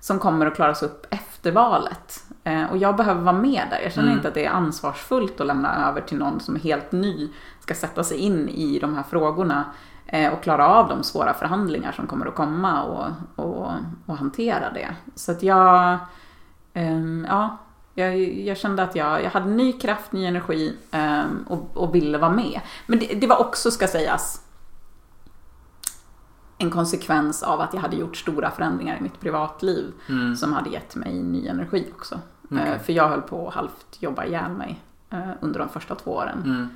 [0.00, 2.24] som kommer att klaras upp efter valet.
[2.44, 3.80] Eh, och jag behöver vara med där.
[3.82, 4.18] Jag känner mm.
[4.18, 7.28] inte att det är ansvarsfullt att lämna över till någon som är helt ny,
[7.60, 9.64] ska sätta sig in i de här frågorna
[10.06, 13.06] eh, och klara av de svåra förhandlingar som kommer att komma och,
[13.44, 13.70] och,
[14.06, 14.96] och hantera det.
[15.14, 15.98] Så att jag,
[16.74, 17.58] ehm, ja,
[17.94, 22.18] jag, jag, kände att jag, jag hade ny kraft, ny energi um, och, och, ville
[22.18, 22.60] vara med.
[22.86, 24.42] Men det, det, var också, ska sägas,
[26.58, 30.36] en konsekvens av att jag hade gjort stora förändringar i mitt privatliv mm.
[30.36, 32.20] som hade gett mig ny energi också.
[32.50, 32.72] Okay.
[32.72, 36.10] Uh, för jag höll på att halvt jobba ihjäl mig uh, under de första två
[36.10, 36.68] åren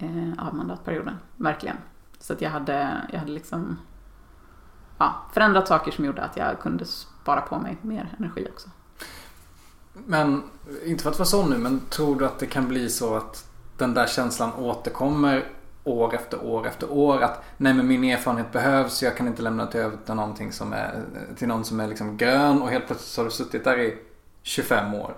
[0.00, 0.28] mm.
[0.28, 1.16] uh, av mandatperioden.
[1.36, 1.76] Verkligen.
[2.18, 3.78] Så att jag hade, jag hade liksom
[4.98, 8.68] ja, förändrat saker som gjorde att jag kunde spara på mig mer energi också.
[9.92, 10.42] Men,
[10.84, 13.44] inte för att vara sån nu, men tror du att det kan bli så att
[13.78, 15.44] den där känslan återkommer
[15.84, 19.64] år efter år efter år att nej men min erfarenhet behövs, jag kan inte lämna
[19.64, 21.02] det över till någonting som är,
[21.36, 23.98] till någon som är liksom grön och helt plötsligt har du suttit där i
[24.42, 25.14] 25 år.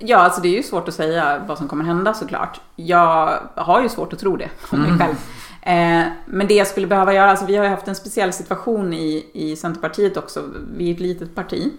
[0.00, 2.60] Ja, alltså det är ju svårt att säga vad som kommer hända såklart.
[2.76, 5.00] Jag har ju svårt att tro det om mig mm.
[5.00, 5.16] själv.
[5.62, 8.92] Eh, men det jag skulle behöva göra, alltså vi har ju haft en speciell situation
[8.92, 10.44] i, i Centerpartiet också.
[10.76, 11.72] Vi är ett litet parti.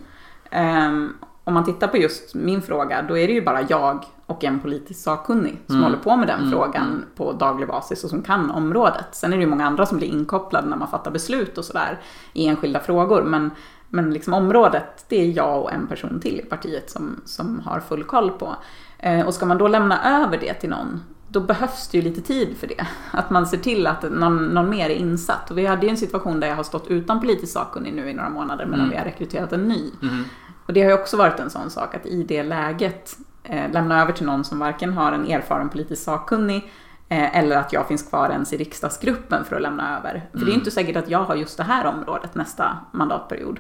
[0.52, 0.92] Eh,
[1.52, 4.60] om man tittar på just min fråga, då är det ju bara jag och en
[4.60, 5.84] politisk sakkunnig som mm.
[5.84, 6.52] håller på med den mm.
[6.52, 7.06] frågan mm.
[7.16, 9.06] på daglig basis och som kan området.
[9.12, 12.00] Sen är det ju många andra som blir inkopplade när man fattar beslut och sådär
[12.34, 13.24] i enskilda frågor.
[13.24, 13.52] Men,
[13.90, 17.80] men liksom området, det är jag och en person till i partiet som, som har
[17.80, 18.56] full koll på.
[19.00, 22.22] Eh, och ska man då lämna över det till någon, då behövs det ju lite
[22.22, 22.88] tid för det.
[23.12, 25.52] Att man ser till att någon, någon mer är insatt.
[25.52, 28.14] Och vi hade ju en situation där jag har stått utan politisk sakkunnig nu i
[28.14, 28.90] några månader medan mm.
[28.90, 29.92] vi har rekryterat en ny.
[30.02, 30.24] Mm.
[30.66, 34.02] Och det har ju också varit en sån sak att i det läget eh, lämna
[34.02, 36.72] över till någon som varken har en erfaren politisk sakkunnig
[37.10, 40.30] eh, eller att jag finns kvar ens i riksdagsgruppen för att lämna över.
[40.32, 40.46] För mm.
[40.46, 43.60] det är inte säkert att jag har just det här området nästa mandatperiod.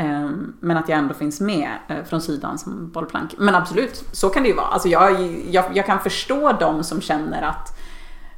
[0.00, 3.34] Eh, men att jag ändå finns med eh, från sidan som bollplank.
[3.38, 4.66] Men absolut, så kan det ju vara.
[4.66, 7.78] Alltså jag, jag, jag kan förstå de som känner att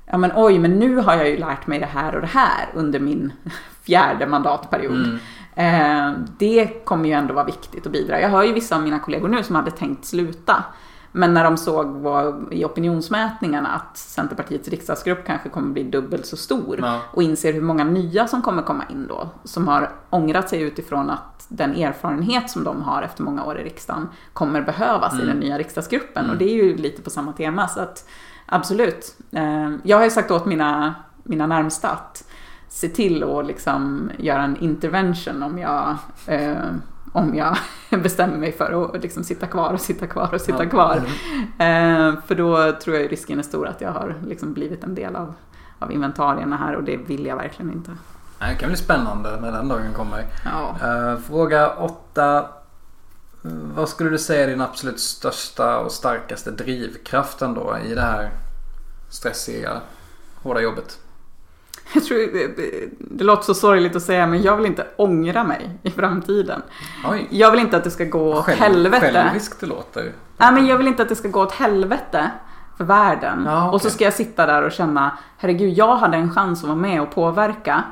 [0.07, 2.69] ja men oj, men nu har jag ju lärt mig det här och det här
[2.75, 3.33] under min
[3.83, 5.07] fjärde mandatperiod.
[5.07, 5.19] Mm.
[5.55, 8.21] Eh, det kommer ju ändå vara viktigt att bidra.
[8.21, 10.65] Jag hör ju vissa av mina kollegor nu som hade tänkt sluta.
[11.15, 16.37] Men när de såg vad, i opinionsmätningarna att Centerpartiets riksdagsgrupp kanske kommer bli dubbelt så
[16.37, 17.01] stor Ja.
[17.13, 21.11] och inser hur många nya som kommer komma in då, som har ångrat sig utifrån
[21.11, 25.37] att den erfarenhet som de har efter många år i riksdagen kommer behövas i den
[25.37, 26.31] nya riksdagsgruppen.
[26.31, 27.69] Och det är ju lite på samma tema.
[27.69, 28.09] Så att
[28.47, 29.17] absolut.
[29.33, 32.25] Eh, Jag har ju sagt åt mina, mina närmsta att
[32.69, 35.97] se till att liksom göra en intervention om jag,
[36.27, 36.55] eh,
[37.13, 37.57] om jag
[38.03, 40.71] bestämmer mig för att liksom sitta kvar och sitta kvar och sitta Ja.
[40.71, 40.97] kvar.
[41.59, 45.17] Eh, för då tror jag risken är stor att jag har liksom blivit en del
[45.17, 45.35] av,
[45.79, 47.91] av inventarierna här och det vill jag verkligen inte.
[48.39, 50.25] Det kan bli spännande när den dagen kommer.
[50.45, 50.77] Ja.
[50.89, 52.47] Eh, fråga 8.
[53.75, 58.31] Vad skulle du säga är din absolut största och starkaste drivkraften då i det här
[59.09, 59.71] stressiga,
[60.43, 60.99] hårda jobbet?
[61.95, 62.19] Jag tror,
[62.99, 66.63] det låter så sorgligt att säga men jag vill inte ångra mig i framtiden.
[67.11, 69.11] Oj, Jag vill inte att det ska gå åt själv, helvete.
[69.13, 70.13] själviskt det låter.
[70.37, 72.31] Nej men jag vill inte att det ska gå åt helvete
[72.77, 73.43] för världen.
[73.47, 73.75] Ja, okej.
[73.75, 76.79] Och så ska jag sitta där och känna, herregud jag hade en chans att vara
[76.79, 77.83] med och påverka.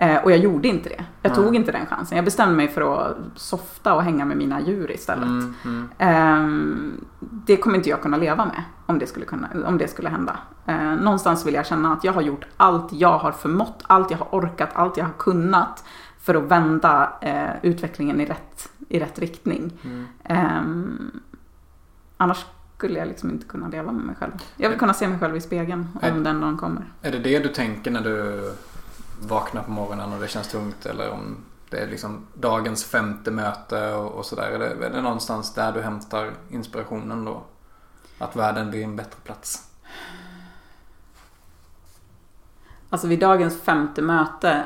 [0.00, 1.04] Eh, och jag gjorde inte det.
[1.22, 2.16] Jag tog inte den chansen.
[2.16, 5.24] Jag bestämde mig för att softa och hänga med mina djur istället.
[5.24, 5.88] Mm, mm.
[5.98, 10.08] Ehm, det kommer inte jag kunna leva med om det skulle, kunna, om det skulle
[10.08, 10.38] hända.
[10.66, 14.18] Eh, någonstans vill jag känna att jag har gjort allt jag har förmått, allt jag
[14.18, 15.84] har orkat, allt jag har kunnat
[16.20, 19.72] för att vända eh, utvecklingen i rätt, i rätt riktning.
[20.24, 21.20] Ehm,
[22.16, 24.32] annars skulle jag liksom inte kunna leva med mig själv.
[24.56, 26.20] Jag vill kunna se mig själv i spegeln om Nej.
[26.20, 26.84] den dagen kommer.
[27.02, 28.42] Är det det du tänker när du
[29.20, 31.36] vaknar på morgonen och det känns tungt eller om
[31.70, 34.50] det är liksom dagens femte möte och, och sådär?
[34.50, 37.42] Är det, är det någonstans där du hämtar inspirationen då?
[38.18, 39.64] Att världen blir en bättre plats?
[42.90, 44.64] Alltså vid dagens femte möte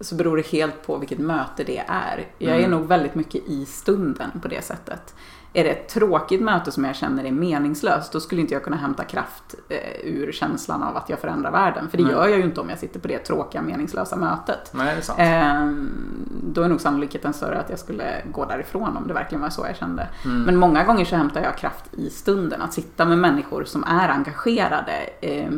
[0.00, 2.26] så beror det helt på vilket möte det är.
[2.38, 2.70] Jag är Mm.
[2.70, 5.14] nog väldigt mycket i stunden på det sättet.
[5.54, 8.76] Är det ett tråkigt möte som jag känner är meningslöst, då skulle inte jag kunna
[8.76, 11.88] hämta kraft eh, ur känslan av att jag förändrar världen.
[11.88, 12.12] För det Nej.
[12.12, 14.70] gör jag ju inte om jag sitter på det tråkiga, meningslösa mötet.
[14.74, 15.18] Nej, det är sant.
[15.18, 19.50] Eh, då är nog sannolikheten större att jag skulle gå därifrån om det verkligen var
[19.50, 20.08] så jag kände.
[20.24, 20.42] Mm.
[20.42, 22.62] Men många gånger så hämtar jag kraft i stunden.
[22.62, 25.50] Att sitta med människor som är engagerade eh,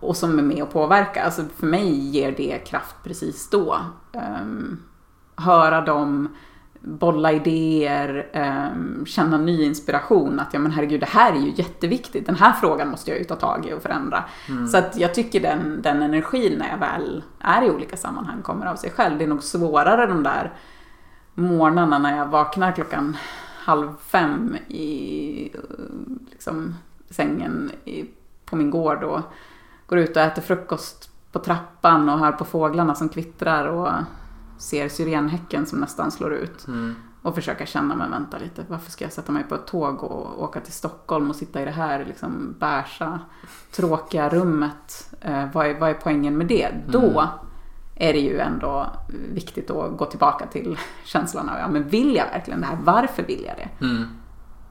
[0.00, 1.24] och som är med och påverkar.
[1.24, 3.78] Alltså för mig ger det kraft precis då.
[4.12, 4.20] Eh,
[5.36, 6.28] höra dem
[6.80, 10.40] bolla idéer, eh, känna ny inspiration.
[10.40, 12.26] Att ja men herregud, det här är ju jätteviktigt.
[12.26, 14.24] Den här frågan måste jag ju ta tag i och förändra.
[14.70, 18.66] Så att jag tycker den, den energin när jag väl är i olika sammanhang kommer
[18.66, 19.18] av sig själv.
[19.18, 20.52] Det är nog svårare de där
[21.34, 23.16] morgnarna när jag vaknar klockan
[23.68, 25.52] halv fem i
[26.30, 26.74] liksom,
[27.10, 28.04] sängen i,
[28.44, 29.20] på min gård och
[29.86, 33.92] går ut och äter frukost på trappan och hör på fåglarna som kvittrar och
[34.58, 36.68] ser syrenhäcken som nästan slår ut.
[36.68, 36.94] Mm.
[37.22, 40.42] Och försöka känna, men vänta lite, varför ska jag sätta mig på ett tåg och
[40.42, 43.20] åka till Stockholm och sitta i det här liksom bärsa,
[43.72, 45.14] tråkiga rummet?
[45.20, 46.68] Eh, vad, är, vad är poängen med det?
[46.88, 47.28] Då
[47.94, 48.86] är det ju ändå
[49.32, 52.78] viktigt att gå tillbaka till känslan av, ja men vill jag verkligen det här?
[52.82, 53.84] Varför vill jag det?
[53.84, 54.04] Mm.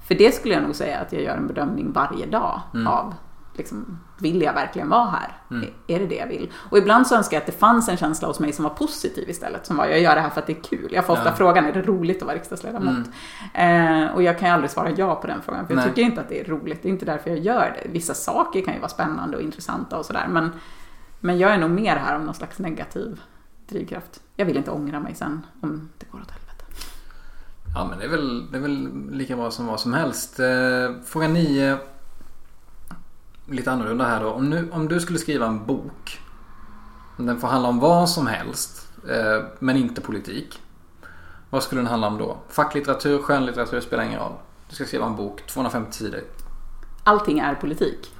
[0.08, 3.14] För det skulle jag nog säga att jag gör en bedömning varje dag av.
[3.58, 5.38] Liksom, vill jag verkligen vara här?
[5.50, 6.52] Är- Är det det jag vill?
[6.70, 9.30] Och ibland så önskar jag att det fanns en känsla hos mig som var positiv
[9.30, 9.66] istället.
[9.66, 10.90] Som var, jag gör det här för att det är kul.
[10.94, 11.36] Jag får ofta Ja.
[11.36, 13.08] frågan, är det roligt att vara riksdagsledamot?
[13.54, 15.68] Eh, och jag kan ju aldrig svara ja på den frågan.
[15.68, 15.90] För jag Nej.
[15.90, 16.82] tycker inte att det är roligt.
[16.82, 17.90] Det är inte därför jag gör det.
[17.90, 20.28] Vissa saker kan ju vara spännande och intressanta och sådär.
[20.30, 20.52] Men,
[21.20, 23.22] men jag är nog mer här om någon slags negativ
[23.70, 24.22] drivkraft.
[24.36, 26.64] Jag vill inte ångra mig sen om det går åt helvete.
[27.76, 30.40] Ja men det är, väl, det är väl lika bra som vad som helst.
[30.40, 30.46] Eh,
[31.06, 31.78] fråga 9.
[33.50, 34.30] Lite annorlunda här då.
[34.30, 36.20] Om, nu, om du skulle skriva en bok.
[37.18, 38.88] Den får handla om vad som helst.
[39.10, 40.62] Eh, men inte politik.
[41.50, 42.38] Vad skulle den handla om då?
[42.50, 44.34] Facklitteratur, skönlitteratur spelar ingen roll.
[44.70, 46.22] Du ska skriva en bok, 250 sidor.
[47.04, 48.14] Allting är politik.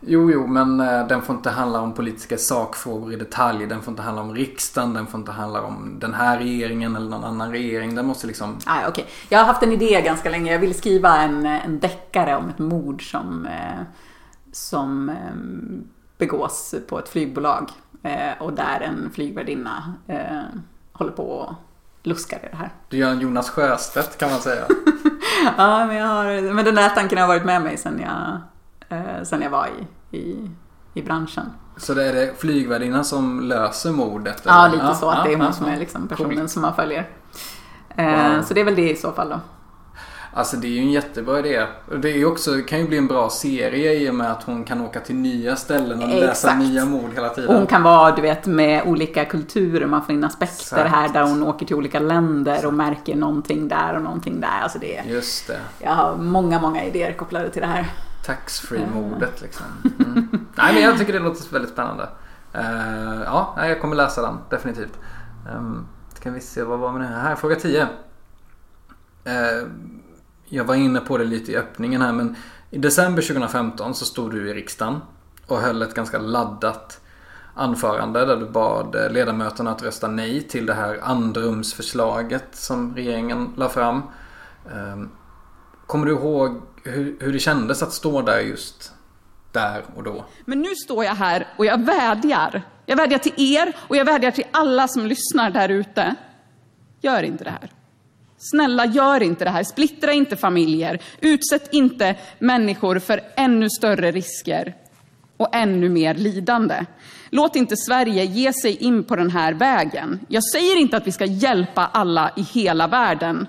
[0.00, 3.66] Jo, jo, men eh, den får inte handla om politiska sakfrågor i detalj.
[3.66, 4.94] Den får inte handla om riksdagen.
[4.94, 7.94] Den får inte handla om den här regeringen eller någon annan regering.
[7.94, 8.58] Den måste liksom...
[8.66, 9.04] Ah, okay.
[9.28, 10.52] Jag har haft en idé ganska länge.
[10.52, 13.80] Jag vill skriva en, en deckare om ett mord som, eh,
[14.52, 15.34] som eh,
[16.18, 17.70] begås på ett flygbolag.
[18.02, 20.60] Eh, och där en flygvärdinna eh,
[20.92, 21.54] håller på och
[22.02, 22.70] luskar i det här.
[22.88, 24.64] Du gör en Jonas Sjöstedt kan man säga.
[25.56, 28.40] Ja, men, jag har, men den där tanken har varit med mig sen jag,
[28.98, 29.68] eh, sen jag var
[30.10, 30.50] i, i,
[30.94, 31.46] i branschen.
[31.76, 34.42] Så det är det flygvärdinnan som löser mordet?
[34.44, 34.76] Ja, eller?
[34.76, 35.10] lite så.
[35.10, 35.72] Att det är hon ja, som ja.
[35.72, 37.08] är liksom personen som man följer.
[37.96, 38.42] Wow.
[38.42, 39.40] Så det är väl det i så fall då.
[40.32, 41.66] Alltså det är ju en jättebra idé.
[42.02, 44.64] Det är också, det kan ju bli en bra serie i och med att hon
[44.64, 46.58] kan åka till nya ställen och läsa Exakt.
[46.58, 47.50] nya mord hela tiden.
[47.50, 49.86] Och hon kan vara, du vet, med olika kulturer.
[49.86, 50.90] Man får in aspekter Exakt.
[50.90, 54.60] här där hon åker till olika länder och märker någonting där och någonting där.
[54.62, 55.60] Alltså det Just det.
[55.78, 57.86] jag har många, många idéer kopplade till det här.
[58.26, 59.66] Taxfree-mordet liksom.
[59.84, 60.28] Mm.
[60.54, 62.08] Nej men jag tycker det låter väldigt spännande.
[62.52, 64.98] Eh, ja, jag kommer läsa den definitivt.
[65.56, 67.04] Um, ska vi se, vad var vi nu?
[67.04, 67.82] Här, fråga 10.
[69.24, 69.68] Eh,
[70.48, 72.36] jag var inne på det lite i öppningen här men
[72.70, 75.00] i december 2015 så stod du i riksdagen
[75.46, 77.00] och höll ett ganska laddat
[77.54, 83.68] anförande där du bad ledamöterna att rösta nej till det här andrumsförslaget som regeringen la
[83.68, 84.02] fram.
[84.74, 85.10] Ehm,
[85.86, 88.92] kommer du ihåg hur, hur det kändes att stå där just
[89.52, 90.24] där och då?
[90.44, 92.62] Men nu står jag här och jag vädjar.
[92.86, 96.14] Jag vädjar till er och jag vädjar till alla som lyssnar där ute.
[97.00, 97.70] Gör inte det här.
[98.38, 99.64] Snälla, gör inte det här.
[99.64, 101.02] Splittra inte familjer.
[101.20, 104.74] Utsätt inte människor för ännu större risker
[105.36, 106.84] och ännu mer lidande.
[107.30, 110.20] Låt inte Sverige ge sig in på den här vägen.
[110.28, 113.46] Jag säger inte att vi ska hjälpa alla i hela världen.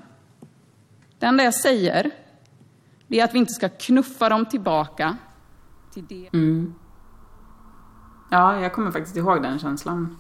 [1.20, 2.12] Det enda jag säger
[3.08, 5.18] det är att vi inte ska knuffa dem tillbaka
[5.94, 6.30] till det.
[6.34, 6.74] Mm.
[8.32, 10.18] Ja, jag kommer faktiskt ihåg den känslan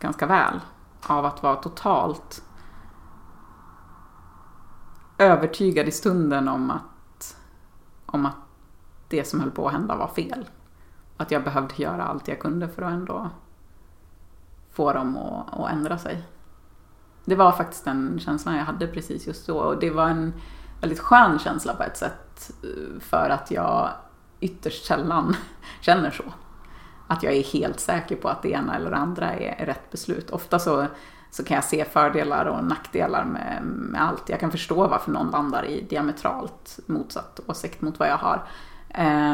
[0.00, 0.60] ganska väl.
[1.02, 2.42] Av att vara totalt
[5.18, 7.36] övertygad i stunden om att,
[8.06, 8.36] om att
[9.08, 10.48] det som höll på att hända var fel.
[11.16, 13.30] Att jag behövde göra allt jag kunde för att ändå
[14.72, 16.22] få dem att, att ändra sig.
[17.24, 19.58] Det var faktiskt den känslan jag hade precis just då.
[19.58, 20.32] Och det var en
[20.80, 22.50] väldigt skön känsla på ett sätt.
[22.62, 23.90] Eh, för att jag
[24.40, 25.36] ytterst sällan
[25.80, 26.24] känner så.
[27.06, 30.30] Att jag är helt säker på att det ena eller det andra är rätt beslut.
[30.30, 30.86] Ofta så,
[31.36, 34.28] så kan jag se fördelar och nackdelar med, med allt.
[34.28, 38.42] Jag kan förstå varför någon landar i diametralt motsatt åsikt mot vad jag har.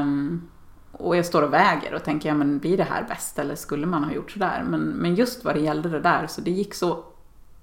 [0.00, 0.48] Um,
[0.92, 3.86] och jag står och väger och tänker, ja men blir det här bäst eller skulle
[3.86, 4.64] man ha gjort sådär?
[4.68, 7.04] Men, men just vad det gällde det där, så det gick så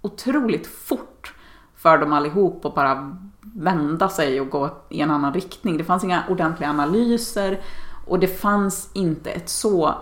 [0.02, 1.34] otroligt fort
[1.75, 5.78] för dem allihop att bara vända sig och gå i en annan riktning.
[5.78, 7.62] Det fanns inga ordentliga analyser
[8.08, 9.95] och det fanns inte ett så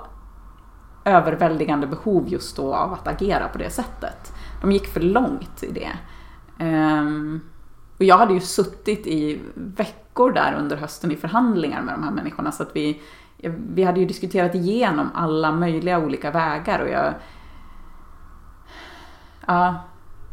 [1.08, 4.34] överväldigande behov just då av att agera på det sättet.
[4.62, 5.92] De gick för långt i det.
[6.60, 7.42] Ehm,
[7.98, 12.12] och jag hade ju suttit i veckor där under hösten i förhandlingar med de här
[12.12, 13.02] människorna så att vi,
[13.70, 17.14] vi hade ju diskuterat igenom alla möjliga olika vägar och jag...
[19.46, 19.76] Ja,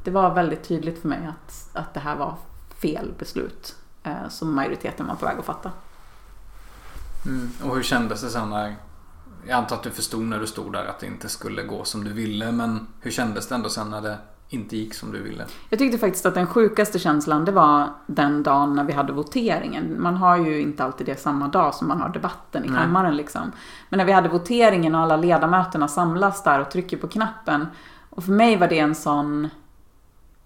[0.04, 2.34] det var väldigt tydligt för mig att, att det här var
[2.76, 5.70] fel beslut eh, som majoriteten var på väg att fatta.
[7.26, 7.50] Mm.
[7.64, 8.76] Och hur kändes det sen när...
[9.48, 12.04] Jag antar att du förstod när du stod där att det inte skulle gå som
[12.04, 12.52] du ville.
[12.52, 15.44] Men hur kändes det ändå sen när det inte gick som du ville?
[15.70, 20.02] Jag tyckte faktiskt att den sjukaste känslan det var den dagen när vi hade voteringen.
[20.02, 22.80] Man har ju inte alltid det samma dag som man har debatten i Nej.
[22.80, 23.52] kammaren liksom.
[23.88, 27.66] Men när vi hade voteringen och alla ledamöterna samlas där och trycker på knappen.
[28.10, 29.48] Och för mig var det en sån...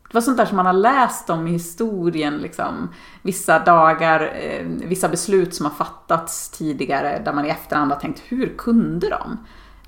[0.08, 2.88] Det var sånt där som man har läst om i historien liksom.
[3.22, 8.22] Vissa dagar, eh, vissa beslut som har fattats tidigare där man i efterhand har tänkt,
[8.28, 9.38] hur kunde de?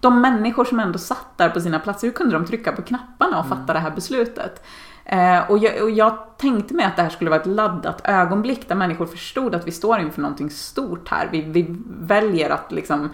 [0.01, 3.39] De människor som ändå satt där på sina platser, hur kunde de trycka på knapparna
[3.41, 4.67] och fatta det här beslutet?
[5.05, 8.69] Eh, och, jag, och jag tänkte mig att det här skulle vara ett laddat ögonblick
[8.69, 11.29] där människor förstod att vi står inför någonting stort här.
[11.33, 13.11] Vi, vi väljer att liksom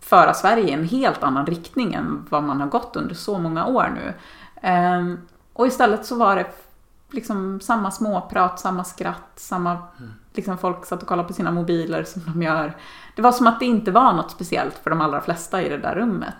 [0.00, 3.66] föra Sverige i en helt annan riktning än vad man har gått under så många
[3.66, 4.14] år nu.
[4.62, 5.18] Ehm,
[5.56, 6.46] och istället så var det
[7.10, 9.78] liksom samma småprat, samma skratt, samma...
[10.32, 12.76] Liksom folk satt och kollade på sina mobiler som de gör.
[13.16, 15.78] Det var som att det inte var något speciellt för de allra flesta i det
[15.78, 16.34] där rummet.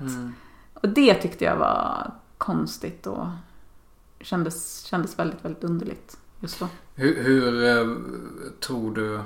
[0.74, 3.26] Och det tyckte jag var konstigt och
[4.20, 6.68] kändes, kändes väldigt, väldigt underligt just då.
[6.94, 7.96] Hur, hur eh,
[8.60, 9.20] tror du...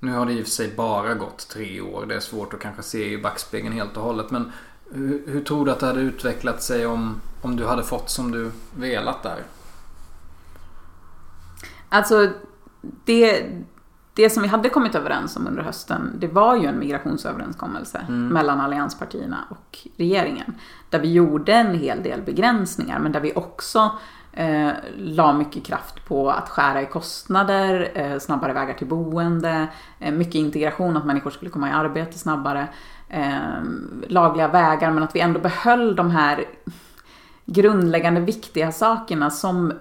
[0.00, 2.06] Nu har det i och för sig bara gått tre år.
[2.06, 4.30] Det är svårt att kanske se i backspegeln helt och hållet.
[4.30, 4.52] Men
[4.90, 8.30] hur, hur tror du att det hade utvecklat sig om, om du hade fått som
[8.30, 9.42] du velat där?
[11.88, 12.30] Alltså,
[13.04, 13.46] det,
[14.14, 18.60] det som vi hade kommit överens om under hösten, det var ju en migrationsöverenskommelse mellan
[18.60, 20.54] allianspartierna och regeringen.
[20.90, 23.90] Där vi gjorde en hel del begränsningar, men där vi också
[24.32, 29.66] eh, la mycket kraft på att skära i kostnader, eh, snabbare vägar till boende,
[29.98, 32.68] eh, mycket integration, att människor skulle komma i arbete snabbare,
[33.08, 33.62] eh,
[34.08, 36.44] lagliga vägar, men att vi ändå behöll de här
[37.46, 39.72] grundläggande viktiga sakerna som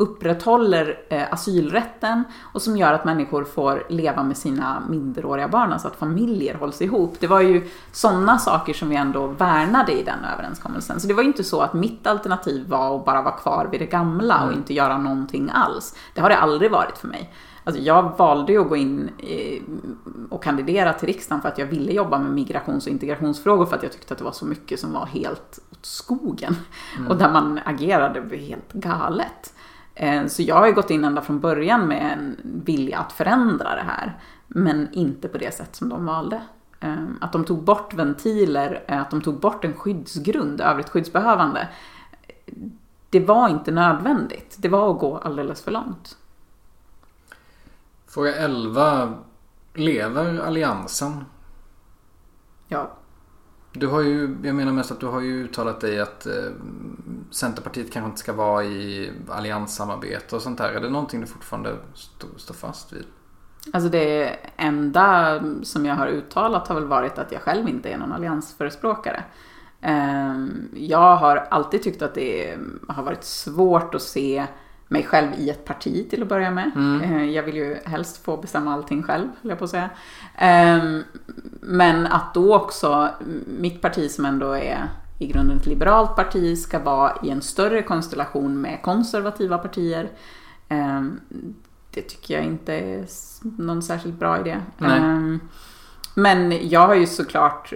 [0.00, 5.88] upprätthåller eh, asylrätten och som gör att människor får leva med sina minderåriga barn, alltså
[5.88, 7.16] att familjer hålls ihop.
[7.20, 11.00] Det var ju sådana saker som vi ändå värnade i den överenskommelsen.
[11.00, 13.80] Så det var ju inte så att mitt alternativ var att bara vara kvar vid
[13.80, 15.94] det gamla och inte göra någonting alls.
[16.14, 17.32] Det har det aldrig varit för mig.
[17.68, 19.10] Alltså jag valde ju att gå in
[20.30, 23.82] och kandidera till riksdagen för att jag ville jobba med migrations och integrationsfrågor för att
[23.82, 26.56] jag tyckte att det var så mycket som var helt åt skogen.
[26.96, 27.10] Mm.
[27.10, 29.54] Och där man agerade helt galet.
[29.94, 33.74] Eh, så jag har ju gått in ända från början med en vilja att förändra
[33.74, 34.18] det här.
[34.46, 36.42] Men inte på det sätt som de valde.
[36.80, 41.68] Eh, att de tog bort ventiler, eh, att de tog bort en skyddsgrund, övrigt skyddsbehövande.
[43.10, 44.56] Det var inte nödvändigt.
[44.58, 46.16] Det var att gå alldeles för långt.
[48.18, 49.14] Fråga 11.
[49.74, 51.24] Lever alliansen?
[52.68, 52.90] Ja.
[53.72, 56.32] Du har ju, jag menar mest att du har ju uttalat dig att eh,
[57.30, 60.72] Centerpartiet kanske inte ska vara i allianssamarbete och sånt där.
[60.72, 63.04] Är det någonting du fortfarande står stå fast vid?
[63.72, 67.98] Alltså det enda som jag har uttalat har väl varit att jag själv inte är
[67.98, 69.24] någon alliansförespråkare.
[69.80, 72.58] Eh, jag har alltid tyckt att det
[72.88, 74.46] har varit svårt att se
[74.88, 76.70] mig själv i ett parti till att börja med.
[76.74, 77.02] Mm.
[77.02, 79.90] Eh, jag vill ju helst få bestämma allting själv, höll jag på att säga.
[80.36, 81.02] Ehm,
[81.60, 83.08] men att då också
[83.58, 87.82] mitt parti som ändå är i grunden ett liberalt parti ska vara i en större
[87.82, 90.10] konstellation med konservativa partier.
[90.68, 91.20] Ehm,
[91.90, 93.06] det tycker jag inte är
[93.40, 94.60] någon särskilt bra idé.
[94.78, 94.98] Nej.
[94.98, 95.40] Ehm,
[96.14, 97.72] men jag har ju såklart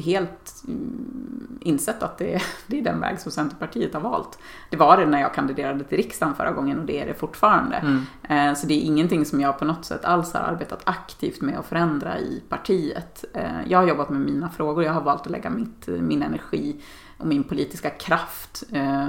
[0.00, 4.38] helt mm, insett att det, det är den väg som Centerpartiet har valt.
[4.70, 7.76] Det var det när jag kandiderade till riksdagen förra gången och det är det fortfarande.
[7.76, 8.06] Mm.
[8.22, 11.58] Eh, så det är ingenting som jag på något sätt alls har arbetat aktivt med
[11.58, 13.24] att förändra i partiet.
[13.34, 16.80] Eh, jag har jobbat med mina frågor, jag har valt att lägga mitt, min energi
[17.18, 19.06] och min politiska kraft eh,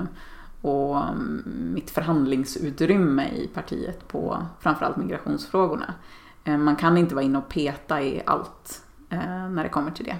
[0.61, 5.93] och mm, mitt förhandlingsutrymme i partiet på framförallt migrationsfrågorna.
[6.43, 8.81] Man kan inte vara inne och peta i allt
[9.49, 10.15] när det kommer till det.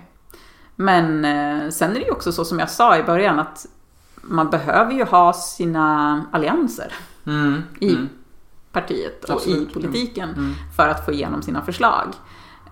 [0.82, 3.66] Men eh, sen är det ju också så som jag sa i början att
[4.22, 6.94] man behöver ju ha sina allianser
[7.26, 8.10] mm, i mm.
[8.72, 9.70] partiet och Absolut.
[9.70, 10.54] i politiken mm.
[10.76, 12.14] för att få igenom sina förslag.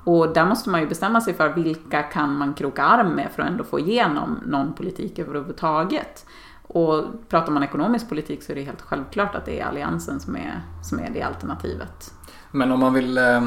[0.03, 3.43] Och där måste man ju bestämma sig för vilka kan man kroka arm med för
[3.43, 6.25] att ändå få igenom någon politik överhuvudtaget.
[6.67, 10.35] Och pratar man ekonomisk politik så är det helt självklart att det är alliansen som
[10.35, 12.13] är, som är det alternativet.
[12.51, 13.41] Men om man vill eh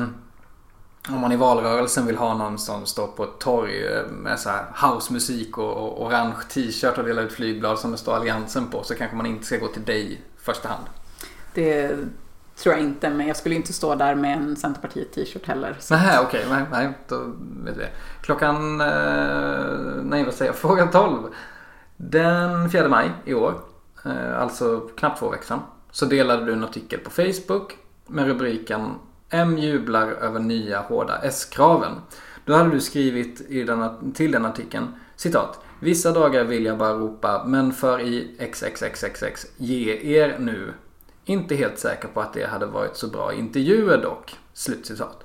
[1.14, 4.50] om man i valrörelsen vill ha någon som står på ett torg eh, med så
[4.50, 8.82] här housemusik och, och orange t-shirt och delar ut flygblad som det står Alliansen på
[8.82, 10.84] så kanske man inte ska gå till dig i första hand.
[11.54, 11.96] Det
[12.56, 15.76] tror jag inte, men jag skulle inte stå där med en Centerpartiet t-shirt heller.
[15.90, 17.16] Nej, okej, okay, nej, nej, då
[17.64, 17.86] vet vi.
[18.22, 21.28] Klockan, eh, nej vad säger jag, fråga 12.
[21.96, 23.60] Den 4 maj i år,
[24.04, 28.94] eh, alltså knappt två veckor sedan, så delade du en artikel på Facebook med rubriken
[29.30, 31.92] M jublar över nya hårda S-kraven.
[32.44, 35.60] Då hade du skrivit i den, till den artikeln citat.
[35.80, 40.74] Vissa dagar vill jag bara ropa men för i XXXXX ge er nu.
[41.24, 44.38] Inte helt säker på att det hade varit så bra intervjuer dock.
[44.52, 45.24] Slutcitat.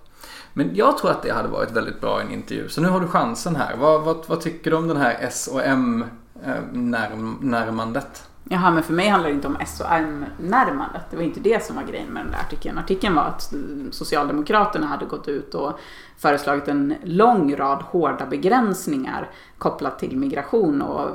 [0.53, 2.69] Men jag tror att det hade varit väldigt bra i en intervju.
[2.69, 3.77] Så nu har du chansen här.
[3.77, 8.05] Vad, vad, vad tycker du om den här S och M-närmandet?
[8.05, 11.01] Eh, Jaha, men för mig handlar det inte om S och M-närmandet.
[11.09, 12.77] Det var inte det som var grejen med den där artikeln.
[12.77, 13.53] Artikeln var att
[13.91, 15.79] Socialdemokraterna hade gått ut och
[16.17, 21.09] föreslagit en lång rad hårda begränsningar kopplat till migration och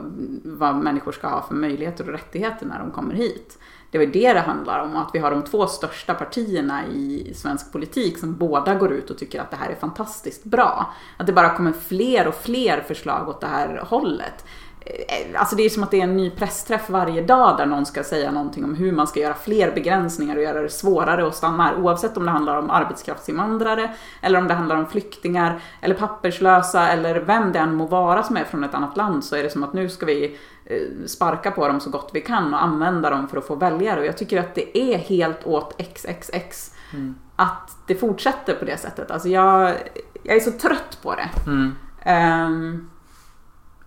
[0.45, 3.59] vad människor ska ha för möjligheter och rättigheter när de kommer hit.
[3.91, 7.72] Det var det det handlar om, att vi har de två största partierna i svensk
[7.72, 10.95] politik som båda går ut och tycker att det här är fantastiskt bra.
[11.16, 14.45] Att det bara kommer fler och fler förslag åt det här hållet.
[14.87, 17.87] Eh, alltså det är som att det är en ny pressträff varje dag där någon
[17.87, 21.35] ska säga någonting om hur man ska göra fler begränsningar och göra det svårare att
[21.35, 21.76] stanna här.
[21.76, 27.20] Oavsett om det handlar om arbetskraftsinvandrare eller om det handlar om flyktingar eller papperslösa eller
[27.20, 29.64] vem det än må vara som är från ett annat land så är det som
[29.64, 33.28] att nu ska vi eh, sparka på dem så gott vi kan och använda dem
[33.28, 34.01] för att få väljare.
[34.01, 37.14] Och jag tycker att det är helt åt XXX mm.
[37.37, 39.11] att det fortsätter på det sättet.
[39.11, 39.74] Alltså jag,
[40.22, 41.28] jag är så trött på det.
[41.47, 41.74] Mm.
[42.07, 42.89] Um,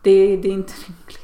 [0.04, 1.24] det, det är inte rimligt.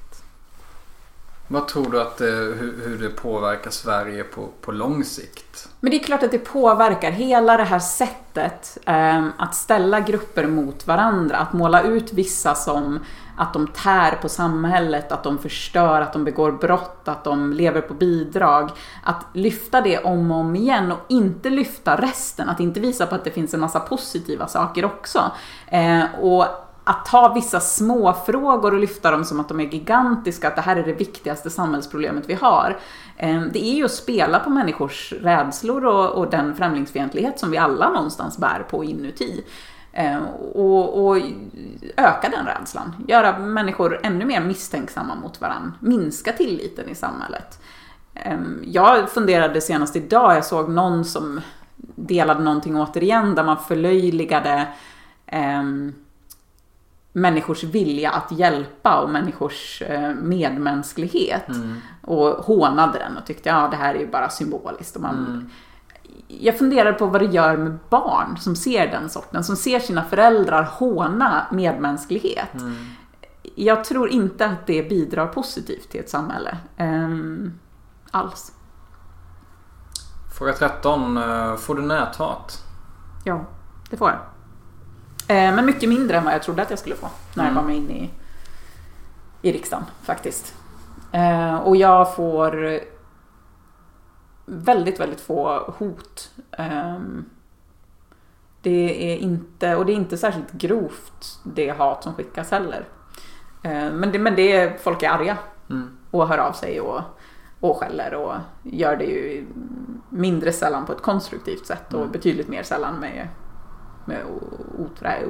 [1.51, 5.69] Vad tror du att det, hur, hur, det påverkar Sverige på, på lång sikt?
[5.79, 10.47] Men det är klart att det påverkar hela det här sättet eh, att ställa grupper
[10.47, 11.37] mot varandra.
[11.37, 12.99] Att måla ut vissa som
[13.37, 17.81] att de tär på samhället, att de förstör, att de begår brott, att de lever
[17.81, 18.69] på bidrag.
[19.03, 22.49] Att lyfta det om och om igen och inte lyfta resten.
[22.49, 25.31] Att inte visa på att det finns en massa positiva saker också.
[25.67, 26.45] Eh, och
[26.89, 30.75] att ta vissa småfrågor och lyfta dem som att de är gigantiska, att det här
[30.75, 32.79] är det viktigaste samhällsproblemet vi har.
[33.17, 37.57] Ehm, det är ju att spela på människors rädslor och, och den främlingsfientlighet som vi
[37.57, 39.43] alla någonstans bär på inuti.
[39.93, 40.25] Ehm,
[40.55, 41.17] och, och,
[41.97, 42.95] öka den rädslan.
[43.07, 45.71] Göra människor ännu mer misstänksamma mot varandra.
[45.79, 47.61] Minska tilliten i samhället.
[48.13, 51.41] Ehm, jag funderade senast idag, jag såg någon som
[51.95, 54.67] delade någonting återigen där man förlöjligade
[55.25, 55.63] eh,
[57.13, 61.49] människors vilja att hjälpa och människors eh, medmänsklighet.
[61.49, 61.75] Mm.
[62.01, 64.95] Och hånade den och tyckte ja det här är ju bara symboliskt.
[64.95, 65.49] Och man, mm.
[66.27, 70.03] Jag funderar på vad det gör med barn som ser den sorten, som ser sina
[70.03, 72.53] föräldrar håna medmänsklighet.
[72.53, 72.75] Mm.
[73.55, 76.57] Jag tror inte att det bidrar positivt till ett samhälle.
[76.77, 77.59] Um,
[78.11, 78.51] alls.
[80.37, 81.17] Fråga 13.
[81.17, 82.63] Eh, får du näthat?
[83.23, 83.45] Ja,
[83.89, 84.19] det får jag.
[85.29, 87.63] Eh, men mycket mindre än vad jag trodde att jag skulle få när jag mm.
[87.63, 88.09] kom in i,
[89.41, 90.55] i riksdagen faktiskt.
[91.11, 92.79] Eh, och jag får
[94.45, 96.31] väldigt, väldigt få hot.
[96.51, 97.25] Ehm,
[98.61, 102.85] det är inte, och det är inte särskilt grovt det hat som skickas heller.
[103.61, 105.37] Men det, men det är, folk är arga
[105.69, 105.97] mm.
[106.11, 107.01] och hör av sig och,
[107.59, 109.45] och skäller och gör det ju
[110.09, 112.11] mindre sällan på ett konstruktivt sätt och mm.
[112.11, 113.27] betydligt mer sällan med
[114.09, 114.23] med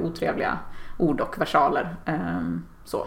[0.02, 0.58] otrevliga
[0.98, 1.96] ord och versaler.
[2.04, 3.06] Ehm, så.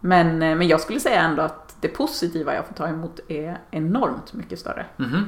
[0.00, 3.58] Men, eh, men jag skulle säga ändå att det positiva jag får ta emot är
[3.70, 4.86] enormt mycket större.
[4.98, 5.24] Mm -hmm.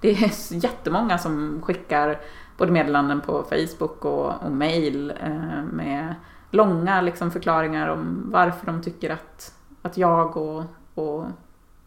[0.00, 2.20] Det är jättemånga som skickar
[2.56, 6.14] både meddelanden på Facebook och, och mail eh, med
[6.50, 11.24] långa liksom, förklaringar om varför de tycker att, att jag och, och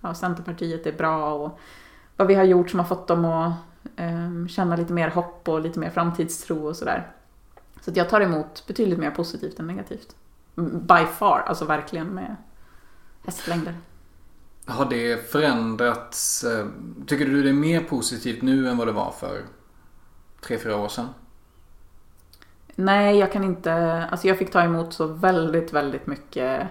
[0.02, 1.60] ja, Centerpartiet är bra och
[2.18, 3.54] vad vi har gjort som har fått dem att
[4.50, 7.12] känna lite mer hopp och lite mer framtidstro och sådär.
[7.82, 10.16] Så att jag tar emot betydligt mer positivt än negativt.
[10.56, 12.36] By far, alltså verkligen med
[13.26, 13.76] hästlängder.
[14.66, 16.44] Har det förändrats?
[16.44, 16.68] Eh,
[17.08, 19.42] tycker du det är mer positivt nu än vad det var för
[20.42, 21.08] tre, fyra år sedan?
[22.76, 23.74] Nej, jag kan inte.
[24.12, 26.68] Alltså jag fick ta emot så väldigt, väldigt mycket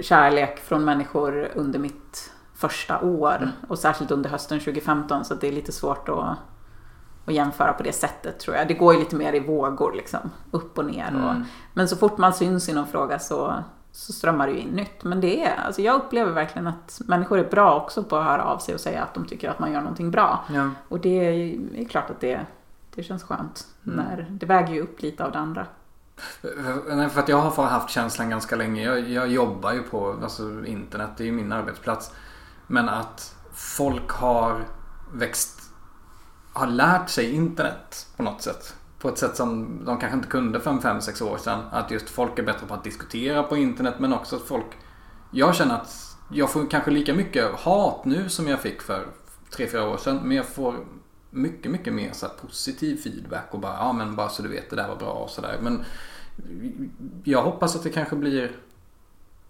[0.00, 3.36] kärlek från människor under mitt första år.
[3.36, 3.48] Mm.
[3.68, 6.36] Och särskilt under hösten 2015 så det är lite svårt att,
[7.26, 8.68] att jämföra på det sättet tror jag.
[8.68, 10.30] Det går ju lite mer i vågor liksom.
[10.50, 11.08] Upp och ner.
[11.08, 11.24] Mm.
[11.24, 11.34] Och,
[11.74, 13.54] men så fort man syns i någon fråga så,
[13.92, 15.04] så strömmar det ju in nytt.
[15.04, 18.44] Men det är, alltså jag upplever verkligen att människor är bra också på att höra
[18.44, 20.44] av sig och säga att de tycker att man gör någonting bra.
[20.54, 20.70] Ja.
[20.88, 22.40] Och det är, är klart att det,
[22.94, 23.66] det känns skönt.
[23.86, 23.96] Mm.
[23.96, 25.66] När, det väger ju upp lite av det andra.
[27.10, 28.84] För att jag har haft känslan ganska länge.
[28.84, 31.10] Jag, jag jobbar ju på alltså, internet.
[31.16, 32.12] Det är ju min arbetsplats.
[32.70, 34.64] Men att folk har
[35.12, 35.60] växt,
[36.52, 38.74] har lärt sig internet på något sätt.
[38.98, 41.60] På ett sätt som de kanske inte kunde för 5-6 år sedan.
[41.70, 44.66] Att just folk är bättre på att diskutera på internet men också att folk...
[45.30, 49.06] Jag känner att jag får kanske lika mycket hat nu som jag fick för
[49.56, 50.20] 3-4 år sedan.
[50.24, 50.74] Men jag får
[51.30, 54.76] mycket, mycket mer så positiv feedback och bara ja men bara så du vet det
[54.76, 55.58] där var bra och sådär.
[55.62, 55.84] Men
[57.24, 58.56] jag hoppas att det kanske blir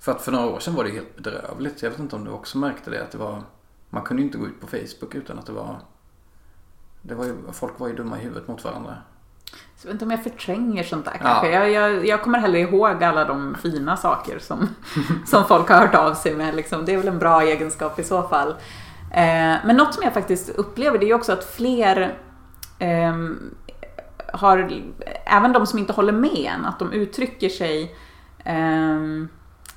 [0.00, 1.82] för att för några år sedan var det helt bedrövligt.
[1.82, 3.02] Jag vet inte om du också märkte det.
[3.02, 3.42] Att det var,
[3.90, 5.80] man kunde ju inte gå ut på Facebook utan att det var...
[7.02, 8.96] Det var ju, folk var ju dumma i huvudet mot varandra.
[9.82, 11.50] Jag vet inte om jag förtränger sånt där kanske.
[11.50, 11.66] Ja.
[11.66, 14.68] Jag, jag, jag, kommer hellre ihåg alla de fina saker som,
[15.26, 16.54] som folk har hört av sig med.
[16.54, 16.84] Liksom.
[16.84, 18.50] Det är väl en bra egenskap i så fall.
[19.10, 22.18] Eh, men något som jag faktiskt upplever det är också att fler
[22.78, 23.14] eh,
[24.32, 24.82] har,
[25.24, 27.96] även de som inte håller med en, att de uttrycker sig
[28.44, 29.00] eh,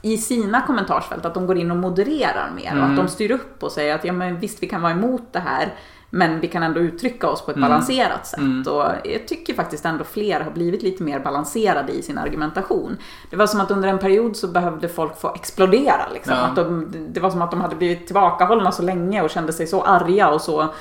[0.06, 2.78] i sina kommentarsfält att de går in och modererar mer mm.
[2.78, 3.06] och att mm.
[3.06, 5.74] de styr upp och säger att ja men visst vi kan vara emot det här
[6.10, 7.70] men vi kan ändå uttrycka oss på ett mm.
[7.70, 8.40] balanserat sätt.
[8.40, 8.74] Mm.
[8.74, 12.98] Och jag tycker faktiskt ändå fler har blivit lite mer balanserade i sin argumentation.
[13.30, 16.10] Det var som att under en period så behövde folk få explodera.
[16.14, 16.34] Liksom.
[16.34, 16.40] Ja.
[16.40, 19.68] Att de, det var som att de hade blivit tillbakahållna så länge och kände sig
[19.68, 20.74] så arga och så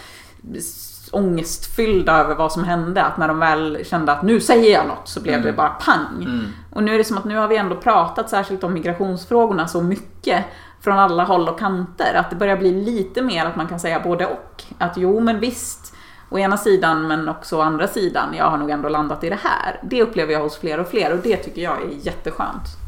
[1.13, 3.03] ångestfyllda över vad som hände.
[3.03, 5.47] Att när de väl kände att nu säger jag något så blev mm.
[5.47, 6.23] det bara pang.
[6.23, 6.47] Mm.
[6.71, 9.83] Och nu är det som att nu har vi ändå pratat särskilt om migrationsfrågorna så
[9.83, 10.45] mycket
[10.81, 12.15] från alla håll och kanter.
[12.15, 14.63] Att det börjar bli lite mer att man kan säga både och.
[14.79, 15.95] Att jo men visst,
[16.31, 19.39] å ena sidan men också å andra sidan, jag har nog ändå landat i det
[19.43, 19.81] här.
[19.83, 22.82] Det upplever jag hos fler och fler och det tycker jag är jätteskönt.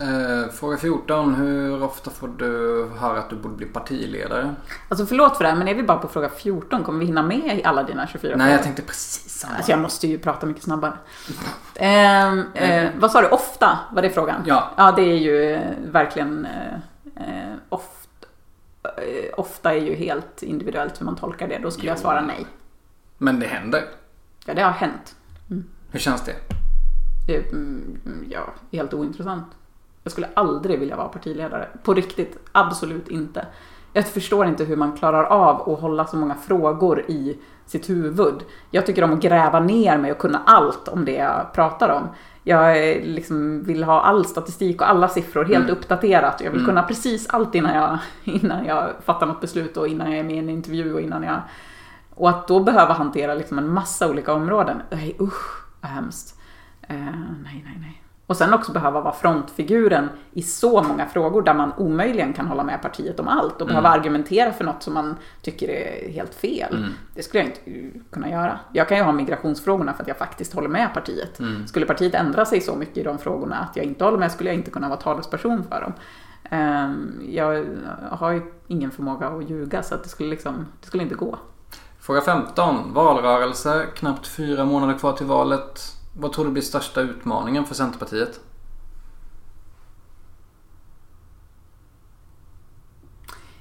[0.00, 1.34] Eh, fråga 14.
[1.34, 4.54] Hur ofta får du höra att du borde bli partiledare?
[4.88, 6.84] Alltså förlåt för det här, men är vi bara på fråga 14?
[6.84, 9.54] Kommer vi hinna med alla dina 24 Nej, jag tänkte precis samma.
[9.54, 10.92] Alltså jag måste ju prata mycket snabbare.
[11.74, 13.28] eh, eh, vad sa du?
[13.28, 13.78] Ofta?
[13.92, 14.42] Var det frågan?
[14.46, 14.70] Ja.
[14.76, 15.60] Ja, det är ju eh,
[15.92, 16.74] verkligen eh,
[17.16, 18.28] eh, ofta.
[19.36, 21.58] ofta är ju helt individuellt hur man tolkar det.
[21.58, 21.92] Då skulle jo.
[21.92, 22.46] jag svara nej.
[23.18, 23.84] Men det händer?
[24.46, 25.16] Ja, det har hänt.
[25.50, 25.64] Mm.
[25.90, 26.34] Hur känns det?
[27.52, 28.40] Mm, Ja,
[28.72, 29.46] helt ointressant.
[30.10, 31.68] Jag skulle aldrig vilja vara partiledare.
[31.82, 33.46] På riktigt, absolut inte.
[33.92, 38.34] Jag förstår inte hur man klarar av att hålla så många frågor i sitt huvud.
[38.70, 42.08] Jag tycker om att gräva ner mig och kunna allt om det jag pratar om.
[42.42, 46.40] Jag eh, liksom vill ha all statistik och alla siffror helt uppdaterat.
[46.40, 50.18] Jag vill kunna precis allt innan jag, innan jag fattar något beslut och innan jag
[50.18, 51.40] är med i en intervju och innan jag...
[52.14, 54.82] Och att då behöva hantera liksom en massa olika områden.
[54.90, 56.40] Nej, usch, vad hemskt.
[56.82, 56.96] Eh,
[57.44, 57.99] nej, nej, nej.
[58.30, 62.64] Och sen också behöva vara frontfiguren i så många frågor där man omöjligen kan hålla
[62.64, 66.86] med partiet om allt och behöva argumentera för något som man tycker är helt fel.
[67.14, 68.58] Det skulle jag inte kunna göra.
[68.72, 71.40] Jag kan ju ha migrationsfrågorna för att jag faktiskt håller med partiet.
[71.66, 74.50] Skulle partiet ändra sig så mycket i de frågorna att jag inte håller med skulle
[74.50, 75.92] jag inte kunna vara talesperson för dem.
[76.50, 77.64] Ehm, Jag
[78.10, 81.38] har ju ingen förmåga att ljuga så att det skulle liksom, det skulle inte gå.
[82.00, 82.94] Fråga 15.
[82.94, 83.86] Valrörelse.
[83.94, 85.96] Knappt fyra månader kvar till valet.
[86.12, 88.40] Vad tror du blir största utmaningen för Centerpartiet?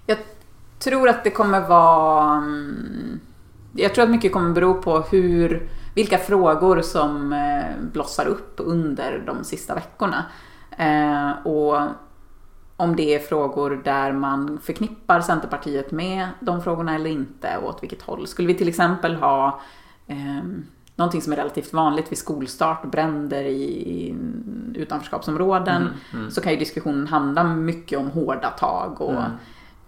[0.06, 0.18] Jag
[0.80, 2.38] tror att det kommer vara...
[2.38, 3.20] Mm,
[3.74, 9.24] jag tror att mycket kommer bero på hur, vilka frågor som eh, blossar upp under
[9.26, 10.26] de sista veckorna.
[10.78, 11.82] Eh, och
[12.76, 17.84] om det är frågor där man förknippar Centerpartiet med de frågorna eller inte och åt
[17.84, 18.28] vilket håll.
[18.28, 19.62] Skulle vi till exempel ha
[20.08, 20.44] eh,
[21.00, 24.16] någonting som är relativt vanligt vid skolstart, bränder i,
[24.76, 25.90] utanförskapsområden,
[26.32, 29.24] så kan ju diskussionen handla mycket om hårda tag och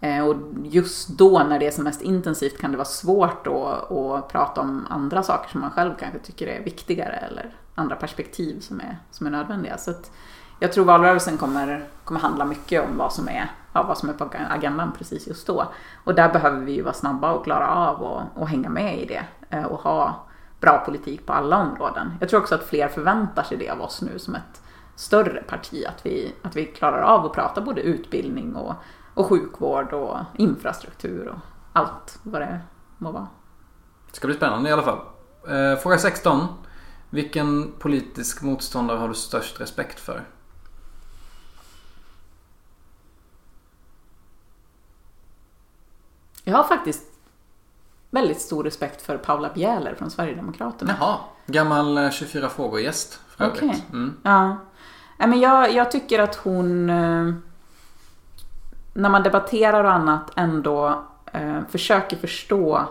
[0.04, 3.92] Eh, Och just då när det är som mest intensivt kan det vara svårt att,
[3.92, 8.60] att prata om andra saker som man själv kanske tycker är viktigare eller andra perspektiv
[8.60, 9.78] som är, som är nödvändiga.
[9.78, 10.12] Så att
[10.60, 14.14] jag tror valrörelsen kommer, kommer handla mycket om vad som, är, ja, vad som är
[14.14, 15.68] på agendan precis just då.
[16.04, 19.06] Och där behöver vi ju vara snabba och klara av och, och hänga med i
[19.06, 20.26] det eh, och ha
[20.62, 22.14] bra politik på alla områden.
[22.20, 24.62] Jag tror också att fler förväntar sig det av oss nu som ett
[24.96, 28.74] större parti, att vi, att vi klarar av att prata både utbildning och,
[29.14, 31.38] och sjukvård och infrastruktur och
[31.74, 32.62] allt vad det
[32.98, 33.28] må vara.
[34.10, 35.00] Det ska bli spännande i alla fall.
[35.48, 36.48] Eh, Fråga 16.
[37.10, 40.24] Vilken politisk motståndare har du störst respekt för?
[46.44, 47.04] Jag har faktiskt
[48.12, 50.96] väldigt stor respekt för Paula Bjäler från Sverigedemokraterna.
[51.00, 51.18] Jaha.
[51.46, 53.68] Gammal eh, 24 frågor-gäst för Okej.
[53.68, 53.90] övrigt.
[53.94, 54.14] Mm.
[54.24, 54.58] Ja.
[55.18, 57.34] Men jag, jag tycker att hon, eh,
[58.94, 61.04] när man debatterar och annat, ändå
[61.34, 62.88] eh, försöker förstå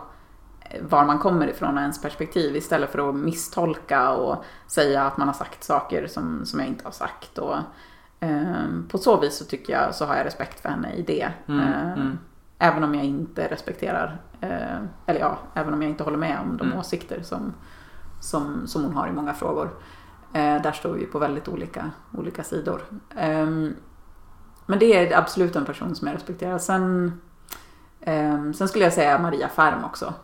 [0.80, 5.28] var man kommer ifrån och ens perspektiv istället för att misstolka och säga att man
[5.28, 7.38] har sagt saker som, som jag inte har sagt.
[7.38, 7.56] Och,
[8.20, 11.28] eh, på så vis så tycker jag så har jag respekt för henne i det.
[11.46, 12.04] Eh,
[12.62, 16.56] Även om jag inte respekterar, eh, eller ja, även om jag inte håller med om
[16.56, 17.54] de åsikter som,
[18.20, 19.70] som, som hon har i många frågor.
[20.32, 22.82] Eh, där står vi på väldigt olika, olika sidor.
[23.16, 23.74] Ehm,
[24.66, 26.58] men det är absolut en person som jag respekterar.
[26.58, 27.12] Sen,
[28.00, 30.14] ehm, sen skulle jag säga Maria Färm också.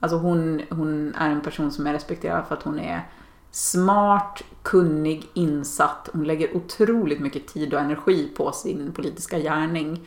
[0.00, 3.08] Alltså hon, hon är en person som jag respekterar för att hon är
[3.50, 6.08] smart, kunnig, insatt.
[6.12, 10.06] Hon lägger otroligt mycket tid och energi på sin politiska gärning.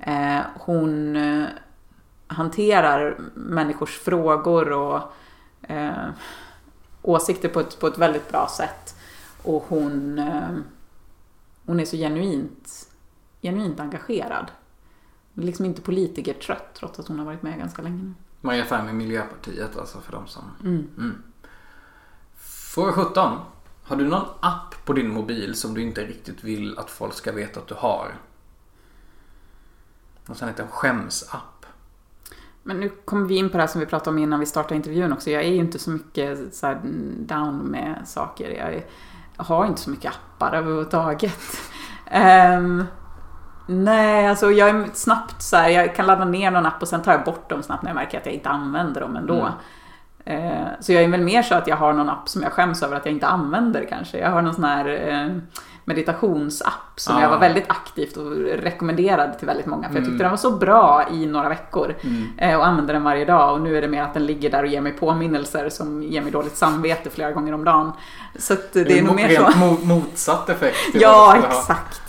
[0.00, 1.46] Eh, hon eh,
[2.26, 5.00] hanterar människors frågor och
[5.62, 6.08] eh,
[7.02, 8.96] åsikter på ett, på ett väldigt bra sätt.
[9.42, 10.56] Och hon, eh,
[11.66, 12.88] hon är så genuint,
[13.42, 14.50] genuint engagerad.
[15.34, 18.14] Liksom inte politikertrött trots att hon har varit med ganska länge nu.
[18.40, 20.42] Maria Färm i Miljöpartiet alltså för de som...
[20.62, 21.22] Mm.
[22.74, 23.38] Fråga 17.
[23.82, 27.32] Har du någon app på din mobil som du inte riktigt vill att folk ska
[27.32, 28.14] veta att du har?
[30.30, 31.66] Någon sån liten skämsapp.
[32.62, 34.74] Men nu kommer vi in på det här som vi pratade om innan vi startade
[34.74, 35.30] intervjun också.
[35.30, 36.76] Jag är ju inte så mycket så
[37.18, 38.50] down med saker.
[38.50, 38.84] Jag, är,
[39.36, 41.38] jag har inte så mycket appar överhuvudtaget.
[42.06, 42.84] Ehm,
[43.66, 47.02] nej, alltså jag är snabbt så här, jag kan ladda ner någon app och sen
[47.02, 49.48] tar jag bort dem snabbt när jag märker att jag inte använder dem ändå.
[50.24, 52.82] Eh, Så jag är väl mer så att jag har någon app som jag skäms
[52.82, 54.18] över att jag inte använder kanske.
[54.18, 55.36] Jag har någon sån här eh,
[55.94, 57.20] meditationsapp som Ah.
[57.22, 59.88] jag var väldigt aktivt och rekommenderade till väldigt många.
[59.88, 61.94] För jag tyckte den var så bra i några veckor.
[62.38, 63.54] eh, Och använde den varje dag.
[63.54, 66.22] Och nu är det mer att den ligger där och ger mig påminnelser som ger
[66.22, 67.92] mig dåligt samvete flera gånger om dagen.
[68.38, 69.42] Så att det är nog mer så.
[69.42, 70.78] mo- motsatt effekt.
[70.94, 72.02] Ja, exakt.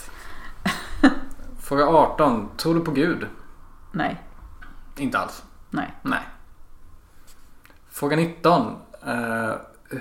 [1.61, 2.49] Fråga 18.
[2.57, 3.25] Tror du på Gud?
[3.91, 4.21] Nej,
[4.97, 5.43] Inte alls.
[5.69, 5.93] nej.
[6.01, 6.19] Nej.
[7.91, 8.75] Fråga 19.
[9.07, 9.49] Eh,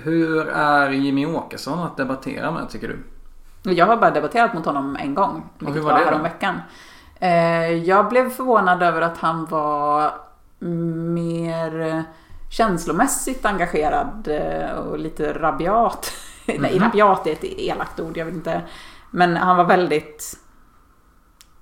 [0.03, 2.99] hur är Jimmy Åkesson att debattera med tycker du?
[3.63, 5.49] Jag har bara debatterat mot honom en gång.
[5.59, 6.09] hur Vilket var var det då?
[6.11, 6.59] häromveckan.
[7.19, 10.13] Eh, jag blev förvånad över att han var
[11.13, 12.03] mer
[12.51, 16.13] känslomässigt engagerad eh, och lite rabiat
[16.59, 18.61] Nej, rabiat är ett elakt ord, jag vet inte.
[19.11, 20.37] Men han var väldigt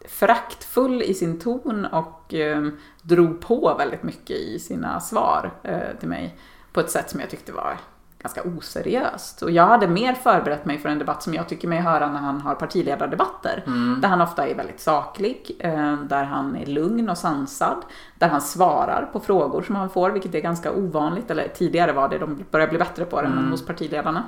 [0.07, 2.67] föraktfull i sin ton och eh,
[3.01, 6.37] drog på väldigt mycket i sina svar eh, till mig.
[6.73, 7.77] På ett sätt som jag tyckte var
[8.21, 9.41] ganska oseriöst.
[9.41, 12.19] Och jag hade mer förberett mig för en debatt som jag tycker mig höra när
[12.19, 13.63] han har partiledardebatter.
[14.01, 17.77] Där han ofta är väldigt saklig, eh, där han är lugn och sansad,
[18.17, 21.31] där han svarar på frågor som han får, vilket är ganska ovanligt.
[21.31, 24.23] Eller tidigare var det, de börjar bli bättre på det, men hos partiledarna.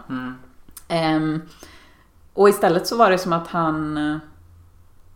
[0.87, 1.41] Ehm,
[2.33, 4.17] och istället så var det som att han eh,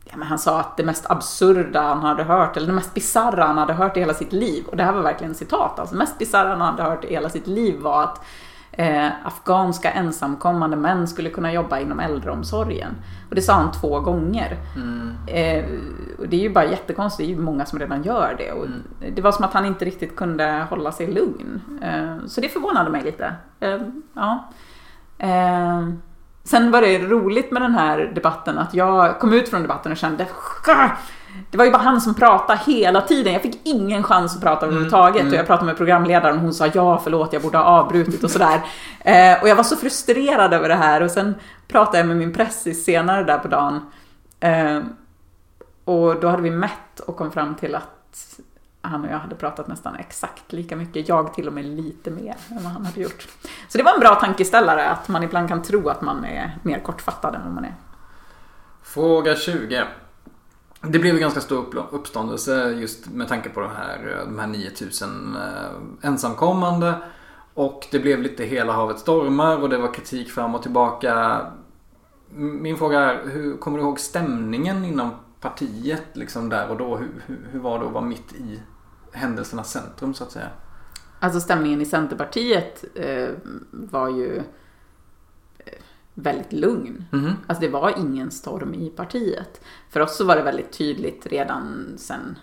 [0.09, 3.43] Ja, men han sa att det mest absurda han hade hört, eller det mest bisarra
[3.45, 5.99] han hade hört i hela sitt liv, och det här var verkligen citat, alltså det
[5.99, 8.25] mest bisarra han hade hört i hela sitt liv var att
[8.75, 12.95] eh, afghanska ensamkommande män skulle kunna jobba inom äldreomsorgen.
[13.29, 14.57] Och det sa han två gånger.
[15.27, 15.65] Eh,
[16.19, 18.51] och det är ju bara jättekonstigt, det är ju många som redan gör det.
[18.51, 18.67] Och
[19.15, 21.61] Det var som att han inte riktigt kunde hålla sig lugn.
[21.81, 23.35] Eh, så det förvånade mig lite.
[23.59, 23.79] Eh,
[24.13, 24.51] ja.
[26.45, 29.97] Sen var det roligt med den här debatten att jag kom ut från debatten och
[29.97, 30.27] kände
[31.51, 33.33] det var ju bara han som pratade hela tiden.
[33.33, 35.27] Jag fick ingen chans att prata överhuvudtaget.
[35.27, 38.31] Och jag pratade med programledaren och hon sa ja, förlåt, jag borde ha avbrutit och
[38.31, 38.61] sådär.
[38.99, 41.01] Eh, och jag var så frustrerad över det här.
[41.01, 41.35] Och sen
[41.67, 43.91] pratade jag med min pressis senare där på dagen.
[44.39, 44.79] Eh,
[45.85, 48.39] och då hade vi mätt och kom fram till att
[48.87, 51.09] han och jag hade pratat nästan exakt lika mycket.
[51.09, 53.27] Jag till och med lite mer än vad han hade gjort.
[53.67, 56.79] Så det var en bra tankeställare att man ibland kan tro att man är mer
[56.79, 57.75] kortfattad än vad man är.
[58.83, 59.83] Fråga 20.
[60.81, 65.35] Det blev ju ganska stor uppståndelse just med tanke på de här, de här 9000
[65.35, 66.95] eh, ensamkommande.
[67.53, 71.41] Och det blev lite hela havet stormar och det var kritik fram och tillbaka.
[72.35, 75.11] Min fråga är, hur, kommer du ihåg stämningen inom
[75.41, 76.97] partiet liksom där och då?
[76.97, 78.59] Hur, hur, hur var det att vara mitt i
[79.15, 80.49] händelsernas centrum så att säga?
[81.19, 83.29] Alltså stämningen i Centerpartiet eh,
[83.71, 84.37] var ju
[85.57, 85.73] eh,
[86.13, 87.05] väldigt lugn.
[87.47, 89.61] Alltså det var ingen storm i partiet.
[89.89, 92.37] För oss så var det väldigt tydligt redan sen,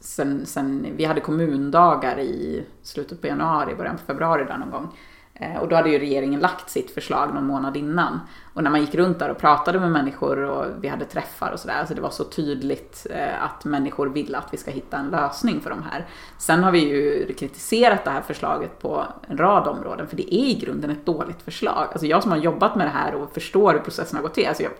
[0.00, 4.98] sen, sen vi hade kommundagar i slutet på januari, början på februari där någon gång.
[5.34, 8.20] Eh, och då hade ju regeringen lagt sitt förslag någon månad innan.
[8.54, 11.60] Och när man gick runt där och pratade med människor och vi hade träffar och
[11.60, 15.10] sådär, så det var så tydligt eh, att människor ville att vi ska hitta en
[15.10, 16.06] lösning för de här.
[16.38, 20.46] Sen har vi ju kritiserat det här förslaget på en rad områden, för det är
[20.46, 21.88] i grunden ett dåligt förslag.
[21.92, 24.48] Alltså jag som har jobbat med det här och förstår hur processen har gått till,
[24.48, 24.72] alltså jag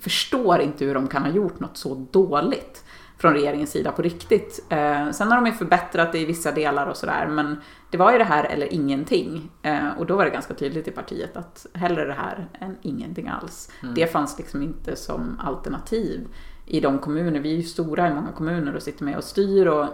[0.00, 2.84] förstår inte hur de kan ha gjort något så dåligt
[3.22, 4.66] från regeringens sida på riktigt.
[4.68, 7.60] Eh, sen har de ju förbättrat det i vissa delar och sådär, men
[7.90, 9.50] det var ju det här eller ingenting.
[9.62, 13.28] Eh, och då var det ganska tydligt i partiet att hellre det här än ingenting
[13.28, 13.70] alls.
[13.94, 16.28] Det fanns liksom inte som alternativ
[16.66, 19.66] i de kommuner, vi är ju stora i många kommuner och sitter med och styr
[19.66, 19.86] och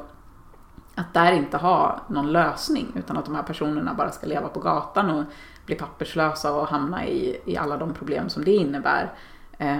[0.94, 4.60] att där inte ha någon lösning utan att de här personerna bara ska leva på
[4.60, 5.24] gatan och
[5.66, 9.12] bli papperslösa och hamna i, i alla de problem som det innebär.
[9.58, 9.78] Eh,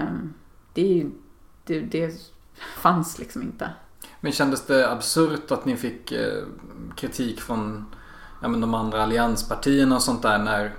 [0.73, 1.11] det, är ju,
[1.65, 2.13] det, det
[2.75, 3.69] fanns liksom inte.
[4.21, 6.43] Men kändes det absurt att ni fick eh,
[6.95, 7.85] kritik från
[8.41, 10.71] ja, men de andra allianspartierna och sånt där när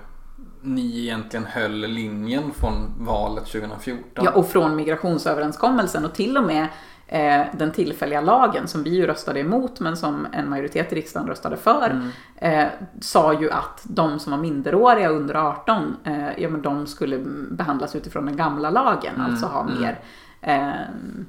[0.63, 4.25] ni egentligen höll linjen från valet 2014?
[4.25, 6.69] Ja, och från migrationsöverenskommelsen och till och med
[7.07, 11.29] eh, den tillfälliga lagen som vi ju röstade emot men som en majoritet i riksdagen
[11.29, 12.67] röstade för eh,
[13.01, 17.19] sa ju att de som var minderåriga under 18 eh, ja, men de skulle
[17.51, 20.01] behandlas utifrån den gamla lagen, alltså ha mer
[20.41, 21.27] eh, mm,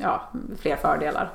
[0.00, 0.28] ja,
[0.60, 1.32] fler fördelar.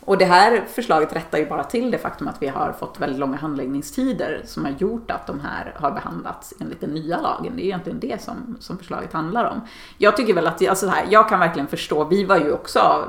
[0.00, 3.18] Och det här förslaget rättar ju bara till det faktum att vi har fått väldigt
[3.18, 7.52] långa handläggningstider som har gjort att de här har behandlats enligt den nya lagen.
[7.56, 9.60] Det är egentligen det som, som förslaget handlar om.
[9.98, 13.04] Jag tycker väl att, alltså så här, jag kan verkligen förstå, vi var ju också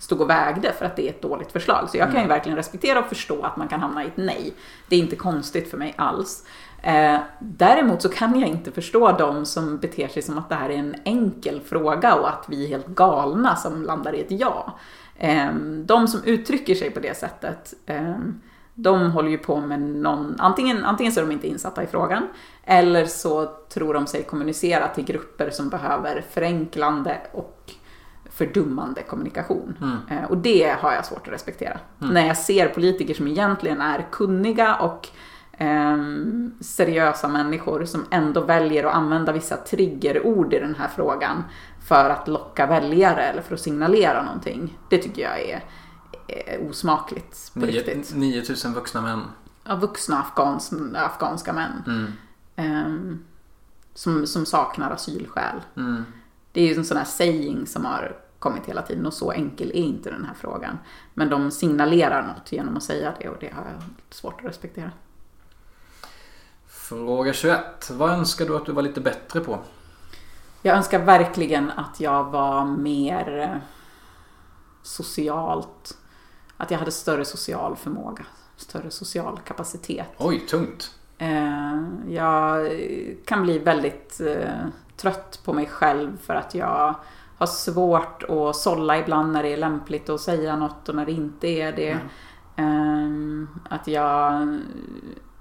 [0.00, 1.90] stod och vägde för att det är ett dåligt förslag.
[1.90, 4.54] Så jag kan ju verkligen respektera och förstå att man kan hamna i ett nej.
[4.88, 6.44] Det är inte konstigt för mig alls.
[6.82, 10.70] Eh, däremot så kan jag inte förstå de som beter sig som att det här
[10.70, 14.78] är en enkel fråga och att vi är helt galna som landar i ett ja.
[15.16, 15.54] Eh,
[15.84, 18.18] de som uttrycker sig på det sättet, eh,
[18.74, 22.28] de håller ju på med någon, antingen, antingen så är de inte insatta i frågan,
[22.64, 27.72] eller så tror de sig kommunicera till grupper som behöver förenklande och
[28.30, 29.76] fördummande kommunikation.
[30.10, 31.78] Eh, och det har jag svårt att respektera.
[31.98, 35.08] När jag ser politiker som egentligen är kunniga och
[35.58, 41.44] ehm, seriösa människor som ändå väljer att använda vissa triggerord i den här frågan
[41.88, 44.78] för att locka väljare eller för att signalera någonting.
[44.90, 45.64] Det tycker jag är,
[46.28, 48.14] är osmakligt på riktigt.
[48.14, 49.20] 9000 vuxna män.
[49.64, 52.12] Ja, vuxna afghans, afghanska män.
[52.56, 53.24] Ehm,
[53.94, 55.60] som, som saknar asylskäl.
[56.52, 59.70] Det är ju en sån här saying som har kommit hela tiden och så enkel
[59.70, 60.78] är inte den här frågan.
[61.14, 64.90] Men de signalerar något genom att säga det och det har jag svårt att respektera.
[66.88, 67.90] Fråga 21.
[67.90, 69.58] Vad önskar du att du var lite bättre på?
[70.62, 73.60] Jag önskar verkligen att jag var mer eh,
[74.82, 75.98] socialt...
[76.56, 78.26] Att jag hade större social förmåga.
[78.56, 80.06] Större social kapacitet.
[80.18, 80.94] Oj, tungt.
[81.18, 82.70] Eh, jag
[83.24, 84.66] kan bli väldigt eh,
[84.96, 86.94] trött på mig själv för att jag
[87.38, 91.12] har svårt att sålla ibland när det är lämpligt att säga något och när det
[91.12, 91.98] inte är det.
[92.56, 93.48] Mm.
[93.68, 94.42] Att jag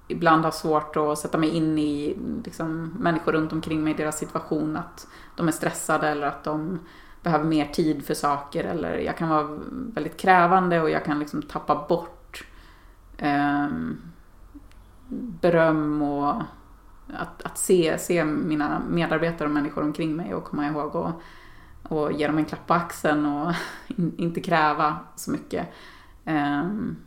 [0.08, 4.78] ibland har svårt att sätta mig in i liksom, människor runt omkring mig, deras situation.
[4.78, 6.80] Att de är stressade eller att de
[7.24, 8.64] behöver mer tid för saker.
[8.64, 9.60] Eller jag kan vara
[9.94, 12.44] väldigt krävande och jag kan liksom tappa bort
[13.18, 13.68] eh,
[15.42, 16.42] beröm och
[17.14, 21.12] att, att se, se mina medarbetare och människor omkring mig och komma ihåg och,
[21.84, 23.54] och ge dem en klapp på axeln och
[23.88, 25.68] in, inte kräva så mycket.
[26.26, 26.98] Um,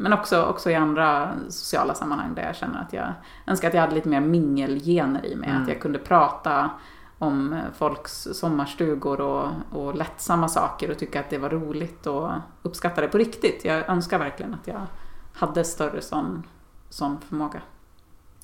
[0.00, 3.12] men också, också i andra sociala sammanhang där jag känner att jag
[3.46, 5.50] önskar att jag hade lite mer mingelgener i mig.
[5.50, 5.62] Mm.
[5.62, 6.70] Att jag kunde prata
[7.18, 12.30] om folks sommarstugor och, och lättsamma saker och tycka att det var roligt och
[12.62, 13.64] uppskatta det på riktigt.
[13.64, 14.86] Jag önskar verkligen att jag
[15.32, 16.42] hade större sån,
[16.88, 17.62] sån förmåga.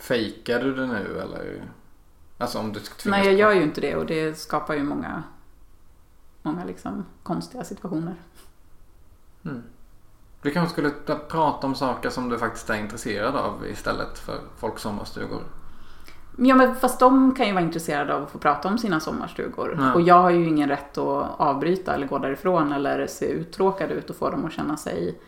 [0.00, 1.62] Fejkar du det nu eller?
[2.38, 5.22] Alltså om du Nej, jag gör ju inte det och det skapar ju många,
[6.42, 8.14] många liksom konstiga situationer.
[9.44, 9.62] Mm.
[10.46, 10.90] Du kanske skulle
[11.28, 15.42] prata om saker som du faktiskt är intresserad av istället för folks sommarstugor?
[16.36, 19.76] Ja men fast de kan ju vara intresserade av att få prata om sina sommarstugor.
[19.78, 19.94] Ja.
[19.94, 24.10] Och jag har ju ingen rätt att avbryta eller gå därifrån eller se uttråkad ut
[24.10, 25.18] och få dem att känna sig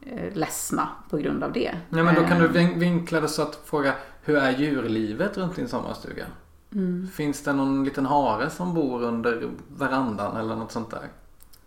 [0.00, 1.74] eh, ledsna på grund av det.
[1.88, 2.78] Ja men då kan du eh.
[2.78, 6.24] vinkla det så att fråga hur är djurlivet runt din sommarstuga?
[6.72, 7.08] Mm.
[7.12, 11.08] Finns det någon liten hare som bor under verandan eller något sånt där?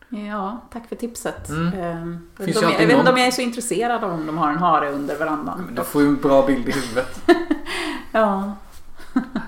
[0.10, 1.50] Ja, tack för tipset.
[1.50, 1.74] Mm.
[1.74, 4.92] Ehm, jag vet inte om jag är så intresserad av om de har en hare
[4.92, 5.64] under verandan.
[5.66, 7.22] Men du får ju en bra bild i huvudet.
[8.12, 8.54] ja.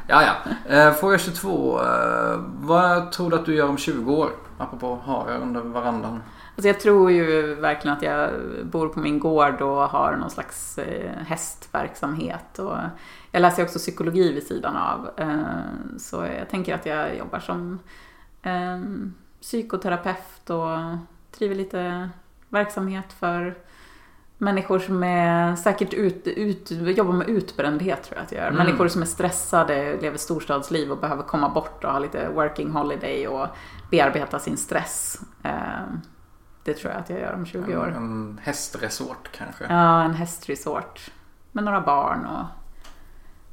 [0.07, 0.35] ja, ja.
[0.75, 1.81] Eh, fråga 22.
[1.81, 4.29] Eh, vad tror du att du gör om 20 år?
[4.57, 6.23] Apropå hare under verandan.
[6.55, 8.31] Alltså jag tror ju verkligen att jag
[8.63, 12.59] bor på min gård och har någon slags eh, hästverksamhet.
[12.59, 12.77] Och
[13.31, 15.09] jag läser också psykologi vid sidan av.
[15.97, 17.79] Så jag tänker att jag jobbar som
[18.41, 20.97] ehm, psykoterapeut och
[21.37, 22.09] driver lite
[22.49, 23.55] verksamhet för
[24.37, 28.47] människor som är säkert ut, ut, jobbar med utbrändhet tror jag att jag gör.
[28.47, 28.65] Mm.
[28.65, 33.27] Människor som är stressade, lever storstadsliv och behöver komma bort och ha lite working holiday
[33.27, 33.47] och
[33.91, 35.19] bearbeta sin stress.
[35.43, 36.01] Ehm,
[36.63, 37.87] det tror jag att jag gör om 20 år.
[37.87, 39.63] En, en hästresort kanske?
[39.69, 41.11] Ja, en hästresort.
[41.51, 42.45] Med några barn och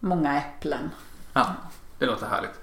[0.00, 0.90] många äpplen.
[1.32, 1.46] Ja,
[1.98, 2.60] det låter härligt.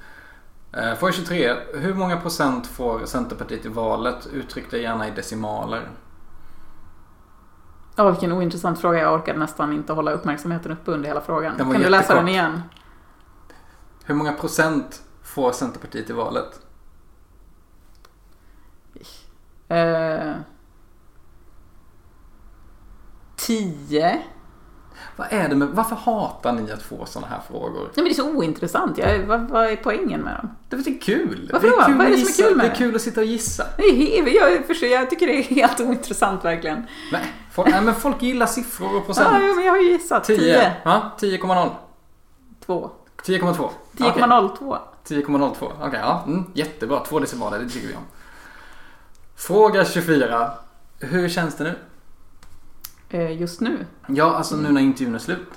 [0.73, 1.55] Eh, fråga 23.
[1.73, 4.27] Hur många procent får Centerpartiet i valet?
[4.27, 5.89] Uttryck det gärna i decimaler.
[7.95, 8.99] Ja, vilken ointressant fråga.
[8.99, 11.57] Jag orkar nästan inte hålla uppmärksamheten uppe under hela frågan.
[11.57, 12.61] Kan du läsa den igen?
[14.05, 16.59] Hur många procent får Centerpartiet i valet?
[19.67, 20.33] Eh,
[23.35, 24.21] tio.
[25.15, 27.81] Vad är det med, varför hatar ni att få sådana här frågor?
[27.81, 28.97] Nej men det är så ointressant.
[28.97, 30.49] Jag, vad, vad är poängen med dem?
[30.69, 31.49] Det är kul.
[31.53, 32.69] Varför det är kul vad är det som är kul med det?
[32.69, 33.65] Det är kul att sitta och gissa.
[33.77, 36.87] Nej, jag, jag, jag tycker det är helt ointressant verkligen.
[37.11, 39.27] Nej, folk, nej men folk gillar siffror och procent.
[39.31, 40.23] Ja, men jag har ju gissat.
[40.23, 40.37] 10.
[40.37, 40.75] 10.
[40.83, 41.69] Ja, 10,0.
[42.65, 42.91] 2.
[43.23, 43.69] 10,2.
[43.97, 44.77] 10,02.
[45.07, 45.49] 10,02.
[45.59, 46.23] Okej, okay, ja.
[46.27, 46.99] Mm, jättebra.
[46.99, 48.03] Två decimaler, det tycker vi om.
[49.35, 50.51] Fråga 24.
[50.99, 51.75] Hur känns det nu?
[53.13, 53.85] Eh, just nu?
[54.07, 55.47] Ja, alltså nu när intervjun är slut.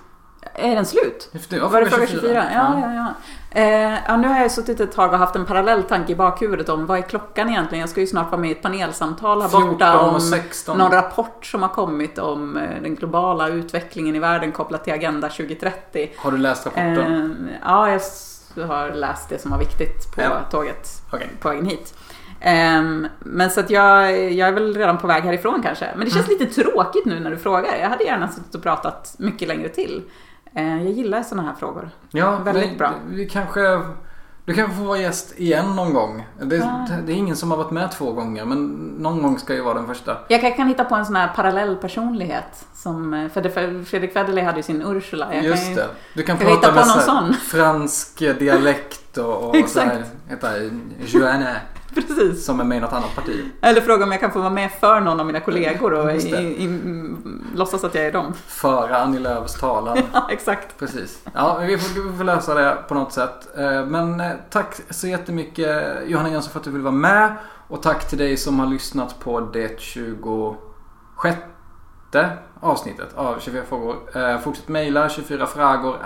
[0.54, 1.30] Är den slut?
[1.50, 2.20] Ja, Var det fråga 24?
[2.20, 2.44] 24?
[2.52, 3.14] Ja, ja, ja.
[3.60, 6.68] Eh, ja, nu har jag suttit ett tag och haft en parallell tanke i bakhuvudet
[6.68, 7.80] om vad är klockan egentligen?
[7.80, 10.78] Jag ska ju snart vara med i ett panelsamtal här borta om 16.
[10.78, 15.28] någon rapport som har kommit om eh, den globala utvecklingen i världen kopplat till Agenda
[15.28, 16.10] 2030.
[16.16, 17.48] Har du läst rapporten?
[17.48, 17.98] Eh, ja,
[18.54, 20.40] jag har läst det som var viktigt på ja.
[20.50, 21.26] tåget okay.
[21.40, 21.94] på vägen hit.
[22.44, 25.88] Um, men så att jag, jag är väl redan på väg härifrån kanske.
[25.96, 26.38] Men det känns mm.
[26.38, 27.76] lite tråkigt nu när du frågar.
[27.80, 30.02] Jag hade gärna suttit och pratat mycket längre till.
[30.56, 31.90] Uh, jag gillar sådana här frågor.
[32.10, 32.92] Ja, väldigt vi, bra.
[33.08, 33.60] Vi kanske,
[34.44, 36.26] du kanske får vara gäst igen någon gång.
[36.42, 36.86] Det, ja.
[37.06, 38.66] det, är ingen som har varit med två gånger men
[38.98, 40.16] någon gång ska ju vara den första.
[40.28, 42.66] Jag kan, kan hitta på en sån här parallell personlighet.
[42.74, 45.34] Som, för Fredrik Federley hade ju sin Ursula.
[45.34, 45.88] Jag Just kan, det.
[46.14, 47.34] Du kan prata med någon sån.
[47.34, 50.70] fransk dialekt och, och så här, heter.
[51.96, 52.44] Precis.
[52.44, 53.44] Som är med i något annat parti.
[53.60, 56.16] Eller fråga om jag kan få vara med för någon av mina kollegor och i,
[56.16, 56.80] i, i,
[57.54, 58.32] låtsas att jag är dem.
[58.46, 59.98] Föra Annie Lööfs talan.
[60.12, 60.78] ja, exakt.
[60.78, 61.22] Precis.
[61.34, 63.48] Ja, vi får, vi får lösa det på något sätt.
[63.56, 67.36] Eh, men eh, tack så jättemycket Johanna Jönsson för att du ville vara med.
[67.68, 71.38] Och tack till dig som har lyssnat på det 26
[72.60, 73.96] avsnittet av 24 frågor.
[74.14, 75.96] Eh, fortsätt mejla 24 frågor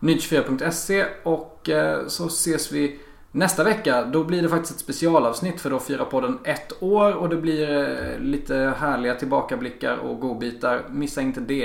[0.00, 1.70] nytt24.se och
[2.06, 3.00] så ses vi
[3.32, 4.04] nästa vecka.
[4.04, 7.70] Då blir det faktiskt ett specialavsnitt för då firar podden ett år och det blir
[7.70, 10.84] eh, lite härliga tillbakablickar och godbitar.
[10.90, 11.64] Missa inte det.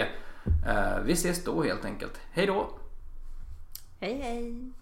[0.68, 2.20] Eh, vi ses då helt enkelt.
[2.32, 2.70] Hej då!
[3.99, 4.75] Hej hej!